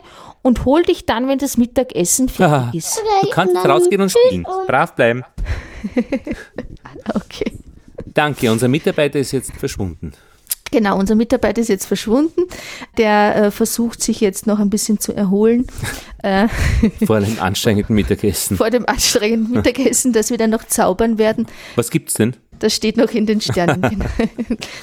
und 0.42 0.64
hol 0.64 0.82
dich 0.82 1.06
dann, 1.06 1.28
wenn 1.28 1.38
das 1.38 1.56
Mittagessen 1.56 2.28
fertig 2.28 2.74
ist. 2.80 3.02
Du 3.22 3.30
kannst 3.30 3.56
rausgehen 3.56 4.00
und 4.00 4.10
spielen. 4.10 4.46
Brav 4.66 4.94
bleiben. 4.94 5.24
Okay. 7.14 7.52
Danke, 8.06 8.52
unser 8.52 8.68
Mitarbeiter 8.68 9.18
ist 9.18 9.32
jetzt 9.32 9.52
verschwunden. 9.52 10.12
Genau, 10.70 10.98
unser 10.98 11.14
Mitarbeiter 11.16 11.60
ist 11.60 11.68
jetzt 11.68 11.86
verschwunden. 11.86 12.42
Der 12.96 13.36
äh, 13.36 13.50
versucht 13.50 14.02
sich 14.02 14.20
jetzt 14.20 14.46
noch 14.46 14.58
ein 14.58 14.70
bisschen 14.70 14.98
zu 15.00 15.12
erholen 15.12 15.66
Vor 17.06 17.16
einem 17.16 17.38
anstrengenden 17.40 17.96
Mittagessen. 17.96 18.56
vor 18.56 18.70
dem 18.70 18.86
anstrengenden 18.86 19.54
Mittagessen, 19.54 20.12
das 20.12 20.30
wir 20.30 20.38
dann 20.38 20.50
noch 20.50 20.64
zaubern 20.64 21.18
werden. 21.18 21.46
Was 21.74 21.90
gibt's 21.90 22.14
denn? 22.14 22.36
Das 22.62 22.72
steht 22.74 22.96
noch 22.96 23.10
in 23.10 23.26
den 23.26 23.40
Sternen. 23.40 23.82
genau. 23.90 24.04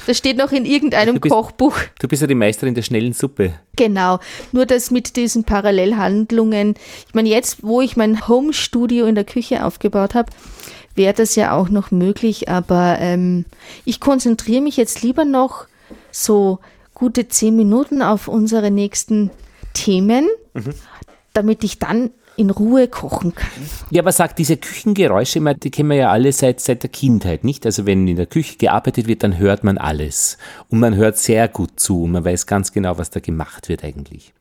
Das 0.06 0.18
steht 0.18 0.36
noch 0.38 0.52
in 0.52 0.66
irgendeinem 0.66 1.16
Du 1.16 1.22
bist- 1.22 1.34
Kochbuch. 1.34 1.78
Du 2.00 2.10
bist 2.10 2.22
ja 2.22 2.28
die 2.28 2.36
Meisterin 2.36 2.76
der 2.76 2.82
schnellen 2.82 3.14
Suppe. 3.14 3.54
Genau. 3.78 4.20
Nur 4.52 4.66
das 4.66 4.92
mit 4.92 5.16
diesen 5.16 5.46
Parallelhandlungen. 5.46 6.76
Ich 7.08 7.14
meine, 7.14 7.30
jetzt, 7.30 7.64
wo 7.64 7.80
ich 7.80 7.96
mein 7.96 8.28
Home-Studio 8.28 9.06
in 9.06 9.16
der 9.16 9.24
Küche 9.24 9.66
aufgebaut 9.66 10.14
habe, 10.14 10.30
wäre 10.96 11.14
das 11.14 11.36
ja 11.36 11.54
auch 11.56 11.70
noch 11.70 11.90
möglich. 11.92 12.50
Aber 12.50 12.98
ähm, 13.00 13.46
ich 13.86 14.02
konzentriere 14.02 14.62
mich 14.62 14.76
jetzt 14.76 15.02
lieber 15.02 15.24
noch 15.24 15.66
so 16.12 16.60
gute 16.94 17.30
zehn 17.30 17.56
Minuten 17.56 18.02
auf 18.02 18.28
unsere 18.28 18.72
nächsten 18.72 19.32
Themen, 19.74 20.28
damit 21.32 21.64
ich 21.64 21.80
dann 21.80 22.12
in 22.40 22.50
Ruhe 22.52 22.88
kochen 22.88 23.36
kann. 23.36 23.50
Ja, 23.92 24.02
aber 24.02 24.14
sagt 24.14 24.40
diese 24.40 24.56
Küchengeräusche, 24.56 25.42
die 25.56 25.72
kennen 25.72 25.90
wir 25.90 25.98
ja 25.98 26.10
alle 26.10 26.32
seit, 26.32 26.62
seit 26.62 26.84
der 26.84 26.90
Kindheit, 26.90 27.44
nicht? 27.44 27.66
Also 27.66 27.86
wenn 27.86 28.08
in 28.08 28.16
der 28.16 28.28
Küche 28.28 28.56
gearbeitet 28.58 29.08
wird, 29.08 29.24
dann 29.24 29.38
hört 29.38 29.66
man 29.66 29.78
alles. 29.78 30.38
Und 30.70 30.80
man 30.80 30.96
hört 30.96 31.18
sehr 31.18 31.50
gut 31.50 31.82
zu 31.82 32.04
und 32.04 32.12
man 32.12 32.24
weiß 32.24 32.48
ganz 32.48 32.72
genau, 32.72 32.98
was 32.98 33.10
da 33.10 33.20
gemacht 33.20 33.68
wird 33.68 33.84
eigentlich. 33.84 34.34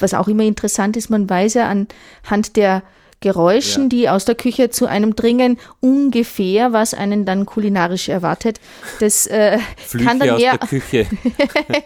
Was 0.00 0.14
auch 0.14 0.26
immer 0.26 0.42
interessant 0.42 0.96
ist, 0.96 1.10
man 1.10 1.30
weiß 1.30 1.54
ja 1.54 1.68
anhand 1.68 2.56
der 2.56 2.82
Geräuschen, 3.22 3.84
ja. 3.84 3.88
die 3.88 4.08
aus 4.10 4.26
der 4.26 4.34
Küche 4.34 4.68
zu 4.68 4.86
einem 4.86 5.16
dringen, 5.16 5.58
ungefähr, 5.80 6.74
was 6.74 6.92
einen 6.92 7.24
dann 7.24 7.46
kulinarisch 7.46 8.10
erwartet. 8.10 8.60
Das 9.00 9.26
äh, 9.26 9.58
kann 10.04 10.18
dann 10.18 10.30
aus 10.30 10.40
der 10.40 10.58
Küche. 10.58 11.06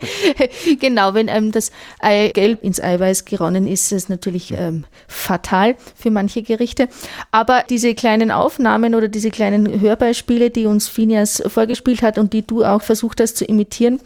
genau, 0.80 1.14
wenn 1.14 1.28
einem 1.28 1.52
das 1.52 1.70
Eigelb 2.00 2.64
ins 2.64 2.80
Eiweiß 2.82 3.24
geronnen 3.24 3.68
ist, 3.68 3.76
ist 3.76 3.92
es 3.92 4.08
natürlich 4.08 4.52
ähm, 4.52 4.84
fatal 5.06 5.76
für 5.94 6.10
manche 6.10 6.42
Gerichte. 6.42 6.88
Aber 7.30 7.62
diese 7.68 7.94
kleinen 7.94 8.30
Aufnahmen 8.30 8.94
oder 8.94 9.08
diese 9.08 9.30
kleinen 9.30 9.80
Hörbeispiele, 9.80 10.50
die 10.50 10.66
uns 10.66 10.88
Phineas 10.88 11.42
vorgespielt 11.46 12.02
hat 12.02 12.18
und 12.18 12.32
die 12.32 12.46
du 12.46 12.64
auch 12.64 12.82
versucht 12.82 13.20
hast 13.20 13.36
zu 13.36 13.44
imitieren, 13.44 14.00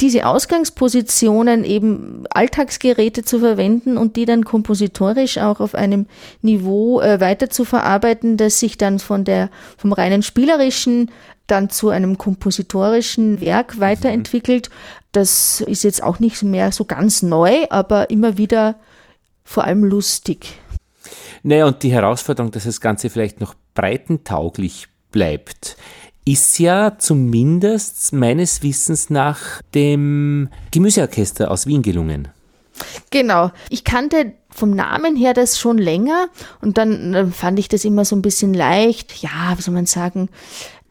diese 0.00 0.26
Ausgangspositionen 0.26 1.64
eben 1.64 2.24
Alltagsgeräte 2.30 3.24
zu 3.24 3.38
verwenden 3.38 3.96
und 3.96 4.16
die 4.16 4.26
dann 4.26 4.44
kompositorisch 4.44 5.38
auch 5.38 5.60
auf 5.60 5.74
einem 5.74 6.06
Niveau 6.42 6.73
äh, 7.00 7.20
weiter 7.20 7.50
zu 7.50 7.64
verarbeiten, 7.64 8.36
das 8.36 8.60
sich 8.60 8.78
dann 8.78 8.98
von 8.98 9.24
der, 9.24 9.50
vom 9.76 9.92
reinen 9.92 10.22
spielerischen 10.22 11.10
dann 11.46 11.68
zu 11.70 11.90
einem 11.90 12.16
kompositorischen 12.16 13.40
Werk 13.40 13.78
weiterentwickelt. 13.80 14.70
Das 15.12 15.60
ist 15.60 15.84
jetzt 15.84 16.02
auch 16.02 16.18
nicht 16.18 16.42
mehr 16.42 16.72
so 16.72 16.84
ganz 16.84 17.22
neu, 17.22 17.66
aber 17.70 18.10
immer 18.10 18.38
wieder 18.38 18.76
vor 19.44 19.64
allem 19.64 19.84
lustig. 19.84 20.58
Naja, 21.42 21.66
und 21.66 21.82
die 21.82 21.92
Herausforderung, 21.92 22.50
dass 22.50 22.64
das 22.64 22.80
Ganze 22.80 23.10
vielleicht 23.10 23.40
noch 23.40 23.54
breitentauglich 23.74 24.88
bleibt, 25.12 25.76
ist 26.24 26.58
ja 26.58 26.96
zumindest 26.98 28.14
meines 28.14 28.62
Wissens 28.62 29.10
nach 29.10 29.60
dem 29.74 30.48
Gemüseorchester 30.70 31.50
aus 31.50 31.66
Wien 31.66 31.82
gelungen. 31.82 32.28
Genau. 33.10 33.50
Ich 33.68 33.84
kannte 33.84 34.32
vom 34.54 34.70
Namen 34.70 35.16
her 35.16 35.34
das 35.34 35.58
schon 35.58 35.78
länger 35.78 36.28
und 36.60 36.78
dann 36.78 37.32
fand 37.32 37.58
ich 37.58 37.68
das 37.68 37.84
immer 37.84 38.04
so 38.04 38.16
ein 38.16 38.22
bisschen 38.22 38.54
leicht, 38.54 39.22
ja, 39.22 39.54
wie 39.56 39.62
soll 39.62 39.74
man 39.74 39.86
sagen, 39.86 40.28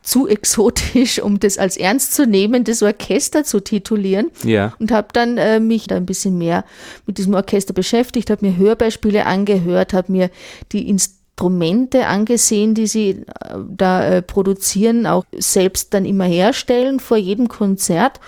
zu 0.03 0.27
exotisch, 0.27 1.21
um 1.21 1.39
das 1.39 1.57
als 1.57 1.77
ernstzunehmendes 1.77 2.83
Orchester 2.83 3.43
zu 3.45 3.61
titulieren. 3.61 4.31
Ja. 4.43 4.73
Und 4.79 4.91
habe 4.91 5.07
dann 5.13 5.37
äh, 5.37 5.59
mich 5.59 5.87
da 5.87 5.95
ein 5.95 6.05
bisschen 6.05 6.37
mehr 6.37 6.65
mit 7.07 7.17
diesem 7.17 7.33
Orchester 7.33 7.73
beschäftigt, 7.73 8.29
habe 8.29 8.45
mir 8.45 8.57
Hörbeispiele 8.57 9.25
angehört, 9.25 9.93
habe 9.93 10.11
mir 10.11 10.29
die 10.71 10.89
Instrumente 10.89 11.23
Instrumente 11.35 12.05
angesehen, 12.05 12.75
die 12.75 12.85
sie 12.85 13.09
äh, 13.09 13.25
da 13.67 14.05
äh, 14.05 14.21
produzieren, 14.21 15.07
auch 15.07 15.25
selbst 15.35 15.91
dann 15.95 16.05
immer 16.05 16.25
herstellen 16.25 16.99
vor 16.99 17.17
jedem 17.17 17.47
Konzert. 17.47 18.19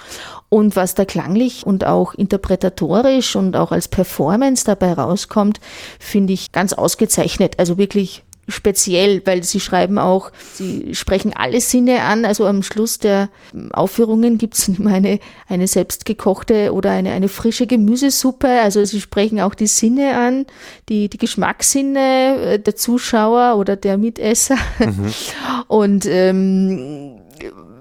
Und 0.49 0.75
was 0.75 0.95
da 0.95 1.05
klanglich 1.05 1.65
und 1.65 1.85
auch 1.85 2.13
interpretatorisch 2.13 3.35
und 3.35 3.55
auch 3.55 3.71
als 3.71 3.87
Performance 3.87 4.63
dabei 4.63 4.93
rauskommt, 4.93 5.59
finde 5.99 6.33
ich 6.33 6.51
ganz 6.51 6.73
ausgezeichnet. 6.73 7.55
Also 7.57 7.77
wirklich 7.77 8.23
speziell, 8.47 9.21
weil 9.25 9.43
sie 9.43 9.59
schreiben 9.59 9.97
auch, 9.97 10.31
sie 10.53 10.93
sprechen 10.93 11.33
alle 11.35 11.61
Sinne 11.61 12.01
an. 12.03 12.25
Also 12.25 12.45
am 12.45 12.63
Schluss 12.63 12.99
der 12.99 13.29
Aufführungen 13.73 14.37
gibt 14.37 14.55
es 14.55 14.67
immer 14.67 14.93
eine, 14.93 15.19
eine 15.47 15.67
selbstgekochte 15.67 16.73
oder 16.73 16.91
eine, 16.91 17.11
eine 17.11 17.27
frische 17.27 17.67
Gemüsesuppe. 17.67 18.47
Also 18.47 18.83
sie 18.85 19.01
sprechen 19.01 19.41
auch 19.41 19.55
die 19.55 19.67
Sinne 19.67 20.17
an, 20.17 20.45
die, 20.89 21.09
die 21.09 21.17
Geschmackssinne 21.17 22.37
äh, 22.37 22.59
der 22.59 22.75
Zuschauer 22.75 23.57
oder 23.57 23.75
der 23.75 23.97
Mitesser. 23.97 24.57
Mhm. 24.79 25.13
Und 25.67 26.05
ähm, 26.05 27.19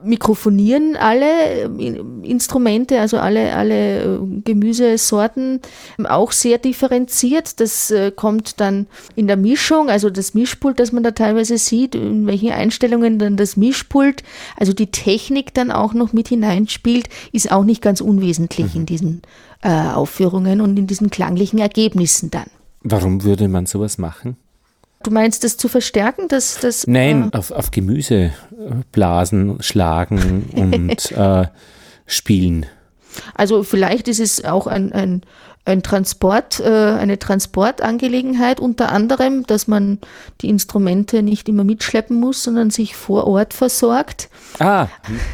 mikrofonieren 0.05 0.97
alle 0.97 1.69
äh, 1.69 2.01
Instrumente, 2.23 3.01
also 3.01 3.19
alle, 3.19 3.55
alle 3.55 4.03
äh, 4.03 4.19
Gemüsesorten, 4.45 5.61
auch 6.05 6.33
sehr 6.33 6.59
differenziert. 6.59 7.61
Das 7.61 7.91
äh, 7.91 8.11
kommt 8.11 8.61
dann 8.61 8.87
in 9.17 9.27
der 9.27 9.37
Mischung, 9.37 9.89
also 9.89 10.11
das 10.11 10.35
Mischpult, 10.35 10.79
das 10.79 10.93
man 10.93 11.03
da 11.03 11.13
teilweise 11.13 11.59
sieht, 11.59 11.95
in 11.95 12.27
welchen 12.27 12.53
Einstellungen 12.53 13.19
dann 13.19 13.37
das 13.37 13.57
Mischpult, 13.57 14.23
also 14.57 14.73
die 14.73 14.91
Technik 14.91 15.55
dann 15.55 15.71
auch 15.71 15.95
noch 15.95 16.13
mit 16.13 16.29
hineinspielt, 16.29 17.09
ist 17.33 17.51
auch 17.51 17.65
nicht 17.65 17.83
ganz 17.83 18.01
unwesentlich 18.01 18.75
mhm. 18.75 18.81
in 18.81 18.87
diesen 18.87 19.23
äh, 19.63 19.71
Aufführungen 19.71 20.61
und 20.61 20.79
in 20.79 20.87
diesen 20.87 21.11
klanglichen 21.11 21.59
Ergebnissen 21.59 22.31
dann. 22.31 22.47
Warum 22.83 23.25
würde 23.25 23.49
man 23.49 23.67
sowas 23.67 23.99
machen? 23.99 24.37
Du 25.05 25.11
meinst 25.11 25.45
das 25.45 25.57
zu 25.57 25.69
verstärken? 25.69 26.29
Dass, 26.29 26.59
dass, 26.59 26.87
Nein, 26.87 27.31
äh, 27.33 27.37
auf, 27.37 27.51
auf 27.51 27.71
Gemüseblasen 27.71 29.63
schlagen 29.63 30.49
und 30.57 31.13
äh, 31.13 31.47
spielen. 32.07 32.67
Also 33.35 33.63
vielleicht 33.63 34.09
ist 34.09 34.19
es 34.19 34.45
auch 34.45 34.67
ein, 34.67 34.93
ein 34.93 35.23
ein 35.67 35.83
Transport, 35.83 36.61
äh, 36.61 36.69
eine 36.69 37.19
Transportangelegenheit 37.19 38.61
unter 38.61 38.93
anderem, 38.93 39.47
dass 39.47 39.67
man 39.67 39.99
die 40.43 40.51
Instrumente 40.51 41.23
nicht 41.23 41.49
immer 41.49 41.65
mitschleppen 41.65 42.21
muss, 42.21 42.43
sondern 42.43 42.69
sich 42.69 42.95
vor 42.95 43.27
Ort 43.27 43.55
versorgt. 43.55 44.29
Ah. 44.59 44.89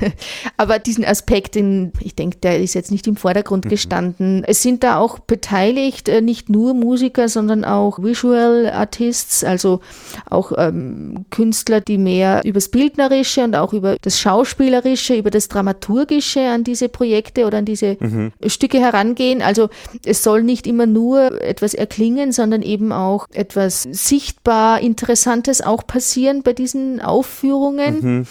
Aber 0.57 0.79
diesen 0.79 1.05
Aspekt, 1.05 1.57
den, 1.57 1.93
ich 1.99 2.15
denke, 2.15 2.39
der 2.39 2.61
ist 2.61 2.75
jetzt 2.75 2.93
nicht 2.93 3.09
im 3.09 3.17
Vordergrund 3.17 3.65
mhm. 3.65 3.71
gestanden. 3.71 4.45
Es 4.45 4.63
sind 4.63 4.85
da 4.85 4.99
auch 4.99 5.19
beteiligt, 5.19 6.09
äh, 6.09 6.21
nicht 6.21 6.49
nur 6.49 6.75
Musiker, 6.75 7.29
sondern 7.29 7.65
auch 7.65 7.99
Visual 7.99 8.71
Artists, 8.71 9.43
also 9.43 9.81
auch 10.29 10.53
ähm, 10.57 11.25
Künstler, 11.31 11.81
die 11.81 11.99
mehr 11.99 12.43
übers 12.45 12.69
Bildnerische 12.69 13.43
und 13.43 13.57
auch 13.57 13.73
über 13.73 13.97
das 14.01 14.21
Schauspielerische, 14.21 15.17
über 15.17 15.31
das 15.31 15.49
Dramaturgische 15.49 16.49
an 16.49 16.63
diese 16.63 16.89
Projekte 16.89 17.47
oder 17.47 17.59
an 17.59 17.65
diese 17.65 17.97
mhm. 17.99 18.31
Stücke 18.47 18.79
herangehen. 18.79 19.43
Also 19.43 19.71
es 20.05 20.20
soll 20.23 20.43
nicht 20.43 20.67
immer 20.67 20.87
nur 20.87 21.43
etwas 21.43 21.75
erklingen, 21.75 22.33
sondern 22.33 22.63
eben 22.63 22.93
auch 22.93 23.27
etwas 23.33 23.83
sichtbar 23.83 24.81
Interessantes 24.81 25.63
auch 25.63 25.87
passieren 25.87 26.43
bei 26.43 26.53
diesen 26.53 27.01
Aufführungen. 27.01 28.01
Mhm. 28.01 28.27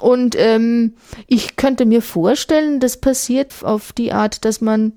Und 0.00 0.34
ähm, 0.38 0.94
ich 1.28 1.56
könnte 1.56 1.86
mir 1.86 2.02
vorstellen, 2.02 2.80
das 2.80 2.96
passiert 2.96 3.52
auf 3.62 3.92
die 3.92 4.12
Art, 4.12 4.44
dass 4.44 4.60
man 4.60 4.92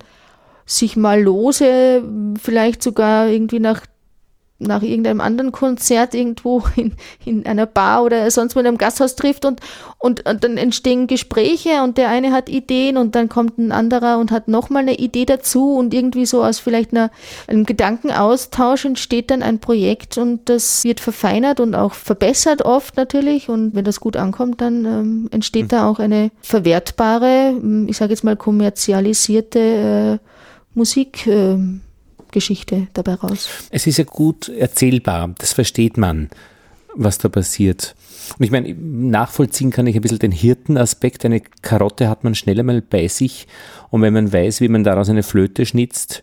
sich 0.66 0.96
mal 0.96 1.22
lose, 1.22 2.02
vielleicht 2.40 2.82
sogar 2.82 3.28
irgendwie 3.28 3.60
nach 3.60 3.82
nach 4.58 4.82
irgendeinem 4.82 5.20
anderen 5.20 5.52
Konzert 5.52 6.14
irgendwo 6.14 6.64
in, 6.76 6.94
in 7.24 7.46
einer 7.46 7.66
Bar 7.66 8.02
oder 8.02 8.30
sonst 8.30 8.56
wo 8.56 8.60
in 8.60 8.66
einem 8.66 8.78
Gasthaus 8.78 9.14
trifft 9.14 9.44
und, 9.44 9.60
und, 9.98 10.28
und 10.28 10.42
dann 10.42 10.56
entstehen 10.56 11.06
Gespräche 11.06 11.82
und 11.82 11.96
der 11.96 12.08
eine 12.08 12.32
hat 12.32 12.48
Ideen 12.48 12.96
und 12.96 13.14
dann 13.14 13.28
kommt 13.28 13.58
ein 13.58 13.72
anderer 13.72 14.18
und 14.18 14.32
hat 14.32 14.48
nochmal 14.48 14.82
eine 14.82 14.98
Idee 14.98 15.24
dazu 15.26 15.76
und 15.76 15.94
irgendwie 15.94 16.26
so 16.26 16.42
aus 16.42 16.58
vielleicht 16.58 16.92
einer, 16.92 17.10
einem 17.46 17.64
Gedankenaustausch 17.64 18.84
entsteht 18.84 19.30
dann 19.30 19.42
ein 19.42 19.60
Projekt 19.60 20.18
und 20.18 20.48
das 20.48 20.82
wird 20.84 21.00
verfeinert 21.00 21.60
und 21.60 21.74
auch 21.74 21.94
verbessert 21.94 22.62
oft 22.62 22.96
natürlich 22.96 23.48
und 23.48 23.74
wenn 23.74 23.84
das 23.84 24.00
gut 24.00 24.16
ankommt, 24.16 24.60
dann 24.60 24.84
ähm, 24.84 25.28
entsteht 25.30 25.64
mhm. 25.64 25.68
da 25.68 25.88
auch 25.88 26.00
eine 26.00 26.30
verwertbare, 26.40 27.54
ich 27.86 27.96
sage 27.96 28.12
jetzt 28.12 28.24
mal 28.24 28.36
kommerzialisierte 28.36 30.18
äh, 30.20 30.26
Musik. 30.74 31.26
Äh, 31.26 31.58
Geschichte 32.32 32.88
dabei 32.94 33.14
raus. 33.14 33.48
Es 33.70 33.86
ist 33.86 33.98
ja 33.98 34.04
gut 34.04 34.48
erzählbar, 34.48 35.34
das 35.38 35.52
versteht 35.52 35.96
man, 35.96 36.30
was 36.94 37.18
da 37.18 37.28
passiert. 37.28 37.94
Und 38.38 38.44
ich 38.44 38.50
meine, 38.50 38.74
nachvollziehen 38.74 39.70
kann 39.70 39.86
ich 39.86 39.96
ein 39.96 40.02
bisschen 40.02 40.18
den 40.18 40.32
Hirtenaspekt. 40.32 41.24
Eine 41.24 41.40
Karotte 41.40 42.08
hat 42.08 42.24
man 42.24 42.34
schnell 42.34 42.60
einmal 42.60 42.82
bei 42.82 43.08
sich 43.08 43.46
und 43.90 44.02
wenn 44.02 44.12
man 44.12 44.32
weiß, 44.32 44.60
wie 44.60 44.68
man 44.68 44.84
daraus 44.84 45.08
eine 45.08 45.22
Flöte 45.22 45.64
schnitzt, 45.64 46.22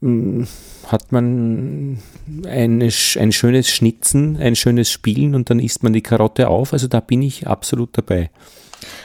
hm, 0.00 0.46
hat 0.86 1.12
man 1.12 1.98
eine, 2.46 2.88
ein 3.18 3.32
schönes 3.32 3.68
Schnitzen, 3.68 4.36
ein 4.36 4.56
schönes 4.56 4.90
Spielen 4.90 5.34
und 5.34 5.50
dann 5.50 5.60
isst 5.60 5.82
man 5.82 5.92
die 5.92 6.02
Karotte 6.02 6.48
auf. 6.48 6.72
Also 6.72 6.88
da 6.88 7.00
bin 7.00 7.22
ich 7.22 7.46
absolut 7.46 7.90
dabei. 7.96 8.30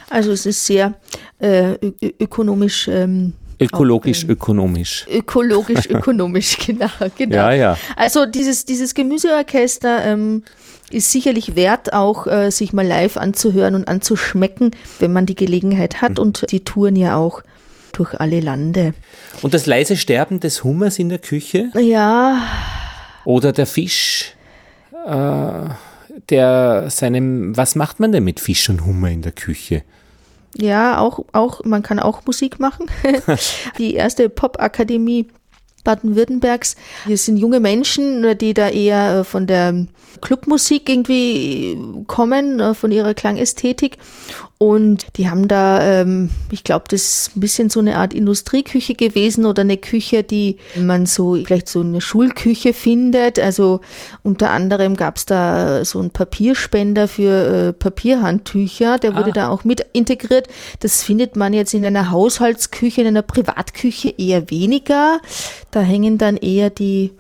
Also 0.10 0.32
es 0.32 0.46
ist 0.46 0.66
sehr 0.66 0.94
äh, 1.40 1.76
ökonomisch 2.20 2.88
ähm, 2.88 3.34
Ökologisch, 3.60 4.24
okay. 4.24 4.34
ökonomisch. 4.34 5.06
Ökologisch, 5.12 5.86
ökonomisch, 5.90 6.58
genau, 6.58 6.90
genau. 7.18 7.36
Ja, 7.36 7.52
ja. 7.52 7.78
Also 7.96 8.26
dieses, 8.26 8.66
dieses 8.66 8.94
Gemüseorchester 8.94 10.06
ähm, 10.06 10.44
ist 10.92 11.12
sicherlich 11.12 11.56
wert, 11.56 11.94
auch 11.94 12.28
äh, 12.28 12.52
sich 12.52 12.74
mal 12.74 12.86
live 12.86 13.18
anzuhören 13.18 13.76
und 13.76 13.88
anzuschmecken, 13.88 14.72
wenn 15.00 15.14
man 15.14 15.26
die 15.26 15.36
Gelegenheit 15.36 16.02
hat. 16.02 16.14
Mhm. 16.14 16.20
Und 16.20 16.52
die 16.52 16.64
touren 16.64 16.96
ja 16.96 17.18
auch 17.18 17.42
durch 17.92 18.20
alle 18.20 18.40
Lande. 18.40 18.94
Und 19.42 19.54
das 19.54 19.66
leise 19.66 19.98
Sterben 19.98 20.40
des 20.40 20.64
Hummers 20.64 21.00
in 21.00 21.10
der 21.10 21.20
Küche? 21.20 21.72
Ja. 21.80 22.42
Oder 23.24 23.52
der 23.54 23.66
Fisch, 23.66 24.34
äh, 25.08 25.70
der 26.30 26.90
seinem, 26.90 27.56
was 27.58 27.76
macht 27.76 28.00
man 28.00 28.12
denn 28.12 28.24
mit 28.24 28.40
Fisch 28.40 28.70
und 28.70 28.86
Hummer 28.86 29.10
in 29.10 29.22
der 29.22 29.32
Küche? 29.32 29.84
Ja, 30.58 31.00
auch, 31.00 31.26
auch, 31.34 31.64
man 31.66 31.84
kann 31.84 32.00
auch 32.00 32.26
Musik 32.26 32.60
machen. 32.60 32.88
die 33.78 33.94
erste 33.94 34.30
Popakademie 34.30 35.28
Baden-Württembergs. 35.86 36.76
Hier 37.06 37.18
sind 37.18 37.38
junge 37.38 37.62
Menschen, 37.62 38.38
die 38.38 38.54
da 38.54 38.68
eher 38.68 39.20
äh, 39.20 39.24
von 39.24 39.48
der 39.48 39.86
Clubmusik 40.22 40.90
irgendwie 40.90 41.78
kommen, 42.08 42.60
äh, 42.60 42.74
von 42.74 42.92
ihrer 42.92 43.14
Klangästhetik. 43.14 43.98
Und 44.58 45.08
die 45.18 45.30
haben 45.30 45.50
da, 45.50 45.82
ähm, 46.02 46.30
ich 46.50 46.64
glaube, 46.64 46.86
das 46.88 47.02
ist 47.02 47.36
ein 47.36 47.42
bisschen 47.42 47.70
so 47.70 47.82
eine 47.82 47.98
Art 47.98 48.14
Industrieküche 48.14 48.94
gewesen 48.96 49.46
oder 49.46 49.62
eine 49.64 49.76
Küche, 49.76 50.24
die 50.24 50.56
man 50.80 51.06
so 51.06 51.36
vielleicht 51.36 51.68
so 51.68 51.82
eine 51.82 52.00
Schulküche 52.00 52.72
findet. 52.74 53.38
Also 53.38 53.82
unter 54.24 54.52
anderem 54.52 54.96
gab 54.96 55.18
es 55.18 55.26
da 55.26 55.84
so 55.84 56.00
einen 56.00 56.12
Papierspender 56.12 57.10
für 57.10 57.68
äh, 57.70 57.74
Papierhandtücher, 57.74 58.98
der 58.98 59.16
wurde 59.16 59.32
Ah. 59.32 59.34
da 59.34 59.50
auch 59.50 59.66
mit 59.66 59.86
integriert. 59.92 60.48
Das 60.80 61.04
findet 61.04 61.36
man 61.36 61.54
jetzt 61.54 61.74
in 61.74 61.86
einer 61.86 62.12
Haushaltsküche, 62.12 63.02
in 63.02 63.08
einer 63.08 63.24
Privatküche 63.24 64.14
eher 64.18 64.50
weniger. 64.50 65.20
Da 65.72 65.82
hängen 65.82 66.18
dann 66.18 66.38
eher 66.38 66.70
die 66.70 67.12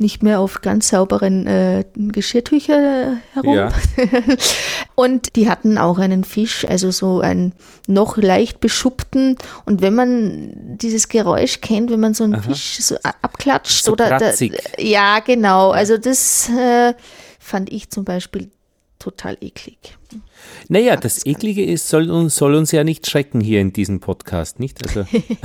nicht 0.00 0.22
mehr 0.22 0.40
auf 0.40 0.60
ganz 0.60 0.88
sauberen 0.88 1.46
äh, 1.46 1.84
Geschirrtücher 1.94 3.18
herum. 3.32 3.54
Ja. 3.54 3.72
Und 4.94 5.36
die 5.36 5.48
hatten 5.48 5.78
auch 5.78 5.98
einen 5.98 6.24
Fisch, 6.24 6.64
also 6.64 6.90
so 6.90 7.20
einen 7.20 7.52
noch 7.86 8.16
leicht 8.16 8.60
beschuppten. 8.60 9.36
Und 9.64 9.82
wenn 9.82 9.94
man 9.94 10.76
dieses 10.78 11.08
Geräusch 11.08 11.60
kennt, 11.60 11.90
wenn 11.90 12.00
man 12.00 12.14
so 12.14 12.24
einen 12.24 12.42
Fisch 12.42 12.78
so 12.80 12.96
abklatscht 13.02 13.84
So 13.84 13.92
oder 13.92 14.18
da, 14.18 14.32
ja, 14.78 15.20
genau. 15.20 15.70
Also 15.70 15.98
das 15.98 16.48
äh, 16.50 16.94
fand 17.38 17.72
ich 17.72 17.90
zum 17.90 18.04
Beispiel 18.04 18.50
total 18.98 19.36
eklig. 19.40 19.96
Naja, 20.68 20.96
das 20.96 21.26
Eklige 21.26 21.64
ist, 21.64 21.88
soll 21.88 22.10
uns, 22.10 22.36
soll 22.36 22.54
uns 22.54 22.72
ja 22.72 22.82
nicht 22.82 23.06
schrecken 23.08 23.40
hier 23.40 23.60
in 23.60 23.72
diesem 23.72 24.00
Podcast, 24.00 24.58
nicht? 24.58 24.78
Also, 24.86 25.04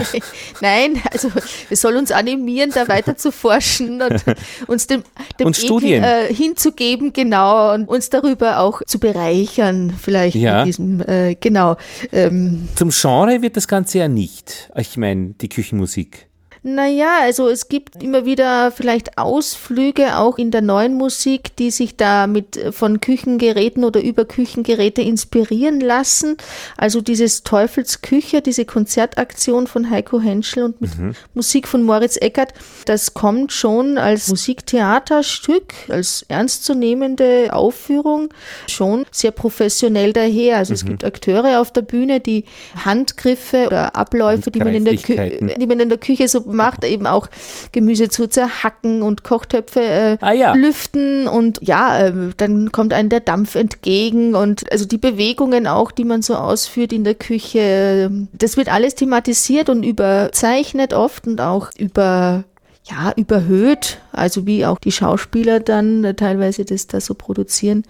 Nein, 0.61 1.01
also 1.11 1.29
es 1.69 1.81
soll 1.81 1.97
uns 1.97 2.11
animieren, 2.11 2.71
da 2.73 2.87
weiter 2.87 3.17
zu 3.17 3.31
forschen 3.31 4.01
und 4.01 4.23
uns 4.67 4.87
dem, 4.87 5.03
dem 5.39 5.47
Und 5.47 5.57
Studien. 5.57 6.03
äh, 6.03 6.33
hinzugeben, 6.33 7.11
genau, 7.11 7.73
und 7.73 7.89
uns 7.89 8.09
darüber 8.09 8.59
auch 8.59 8.81
zu 8.85 8.99
bereichern, 8.99 9.93
vielleicht 10.01 10.35
Ja. 10.35 10.63
diesem, 10.63 11.01
äh, 11.01 11.35
genau. 11.35 11.75
Ähm, 12.11 12.69
zum 12.75 12.89
Genre 12.91 13.41
wird 13.41 13.57
das 13.57 13.67
Ganze 13.67 13.99
ja 13.99 14.07
nicht. 14.07 14.71
Ich 14.77 14.95
meine, 14.97 15.33
die 15.41 15.49
Küchenmusik. 15.49 16.27
Naja, 16.65 17.19
also 17.21 17.49
es 17.49 17.67
gibt 17.67 18.01
immer 18.01 18.25
wieder 18.25 18.71
vielleicht 18.71 19.17
Ausflüge 19.17 20.17
auch 20.17 20.37
in 20.37 20.49
der 20.49 20.61
neuen 20.61 20.93
Musik, 20.93 21.53
die 21.57 21.71
sich 21.71 21.97
da 21.97 22.25
mit 22.25 22.55
äh, 22.55 22.71
von 22.71 23.01
Küchengeräten 23.01 23.83
oder 23.83 24.01
über 24.01 24.23
Küchengeräte 24.23 25.01
inspirieren 25.01 25.81
lassen. 25.81 26.37
Also 26.77 27.01
dieses 27.01 27.43
Teufelsküche, 27.43 28.41
diese 28.41 28.63
Konzertaktion 28.63 29.67
von 29.67 29.89
Heiko 29.89 30.21
Henschel 30.21 30.63
und 30.63 30.79
mit 30.79 30.91
Musik 31.33 31.67
von 31.67 31.83
Moritz 31.83 32.15
Eckert, 32.15 32.53
das 32.85 33.13
kommt 33.13 33.51
schon 33.51 33.97
als 33.97 34.29
Musiktheaterstück, 34.29 35.73
als 35.89 36.23
ernstzunehmende 36.29 37.51
Aufführung 37.51 38.29
schon 38.69 39.05
sehr 39.11 39.31
professionell 39.31 40.13
daher. 40.13 40.59
Also 40.59 40.73
es 40.73 40.85
gibt 40.85 41.03
Akteure 41.03 41.59
auf 41.59 41.73
der 41.73 41.81
Bühne, 41.81 42.21
die 42.21 42.45
Handgriffe 42.85 43.65
oder 43.67 43.97
Abläufe, 43.97 44.49
die 44.49 44.59
man 44.59 44.73
in 44.73 44.85
der 44.85 44.95
Küche 44.95 45.19
Handgreiflichkeiten. 45.19 45.59
die 45.59 45.67
man 45.67 45.79
in 45.81 45.89
der 45.89 45.97
Küche 45.97 46.27
so 46.29 46.52
macht, 46.53 46.83
eben 46.85 47.07
auch 47.07 47.27
Gemüse 47.71 48.09
zu 48.09 48.27
zerhacken 48.27 49.01
und 49.01 49.23
Kochtöpfe 49.23 49.81
äh, 49.81 50.17
Ah 50.21 50.33
ja. 50.33 50.53
lüften 50.53 51.27
und 51.27 51.59
ja, 51.61 52.07
äh, 52.07 52.13
dann 52.37 52.71
kommt 52.71 52.93
einem 52.93 53.09
der 53.09 53.19
Dampf 53.19 53.55
entgegen 53.55 54.35
und 54.35 54.71
also 54.71 54.85
die 54.85 54.97
Bewegungen 54.97 55.67
auch, 55.67 55.91
die 55.91 56.05
man 56.05 56.21
so 56.21 56.35
ausführt 56.35 56.93
in 56.93 57.03
der 57.03 57.15
Küche, 57.15 57.59
äh, 57.59 58.09
das 58.33 58.57
wird 58.57 58.71
alles 58.71 58.95
thematisiert 58.95 59.69
und 59.69 59.83
überzeichnet 59.83 60.93
oft 60.93 61.27
und 61.27 61.41
auch 61.41 61.69
über 61.77 62.43
ja, 62.85 63.13
überhöht, 63.15 63.99
also 64.11 64.45
wie 64.45 64.65
auch 64.65 64.77
die 64.77 64.91
Schauspieler 64.91 65.59
dann 65.59 66.03
äh, 66.03 66.13
teilweise 66.15 66.65
das 66.65 66.87
da 66.87 66.99
so 66.99 67.13
produzieren. 67.13 67.83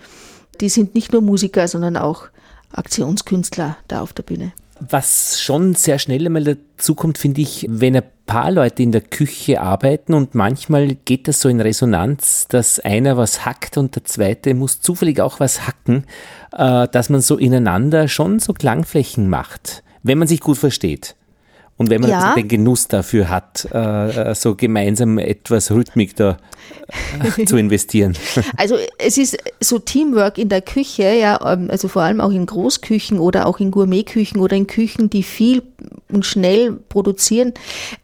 Die 0.61 0.69
sind 0.69 0.93
nicht 0.93 1.11
nur 1.11 1.21
Musiker, 1.21 1.67
sondern 1.67 1.97
auch 1.97 2.27
Aktionskünstler 2.71 3.77
da 3.87 4.01
auf 4.01 4.13
der 4.13 4.23
Bühne. 4.23 4.53
Was 4.89 5.41
schon 5.41 5.75
sehr 5.75 5.97
schnell 5.97 6.25
einmal 6.25 6.43
dazu 6.43 6.95
kommt, 6.95 7.17
finde 7.17 7.41
ich, 7.41 7.65
wenn 7.69 7.95
ein 7.95 8.03
paar 8.25 8.51
Leute 8.51 8.83
in 8.83 8.91
der 8.91 9.01
Küche 9.01 9.61
arbeiten 9.61 10.13
und 10.13 10.35
manchmal 10.35 10.95
geht 10.95 11.27
das 11.27 11.39
so 11.39 11.47
in 11.47 11.61
Resonanz, 11.61 12.47
dass 12.49 12.79
einer 12.79 13.15
was 13.15 13.45
hackt 13.45 13.77
und 13.77 13.95
der 13.95 14.03
zweite 14.03 14.53
muss 14.53 14.81
zufällig 14.81 15.21
auch 15.21 15.39
was 15.39 15.67
hacken, 15.67 16.05
äh, 16.51 16.87
dass 16.87 17.09
man 17.09 17.21
so 17.21 17.37
ineinander 17.37 18.07
schon 18.07 18.39
so 18.39 18.53
Klangflächen 18.53 19.29
macht, 19.29 19.83
wenn 20.03 20.17
man 20.17 20.27
sich 20.27 20.41
gut 20.41 20.57
versteht. 20.57 21.15
Und 21.77 21.89
wenn 21.89 22.01
man 22.01 22.11
Ja. 22.11 22.19
also 22.19 22.35
den 22.35 22.47
Genuss 22.47 22.87
dafür 22.87 23.29
hat, 23.29 23.67
äh, 23.73 24.31
äh, 24.31 24.35
so 24.35 24.55
gemeinsam 24.55 25.17
etwas 25.17 25.71
Rhythmik 25.71 26.15
da 26.15 26.37
äh, 27.37 27.45
zu 27.45 27.57
investieren. 27.57 28.13
Also 28.57 28.75
es 28.99 29.17
ist 29.17 29.37
so 29.59 29.79
Teamwork 29.79 30.37
in 30.37 30.49
der 30.49 30.61
Küche, 30.61 31.03
ja, 31.19 31.39
ähm, 31.53 31.69
also 31.71 31.87
vor 31.87 32.03
allem 32.03 32.21
auch 32.21 32.31
in 32.31 32.45
Großküchen 32.45 33.17
oder 33.19 33.47
auch 33.47 33.59
in 33.59 33.71
Gourmetküchen 33.71 34.39
oder 34.39 34.55
in 34.55 34.67
Küchen, 34.67 35.09
die 35.09 35.23
viel 35.23 35.63
und 36.11 36.25
schnell 36.25 36.71
produzieren, 36.73 37.53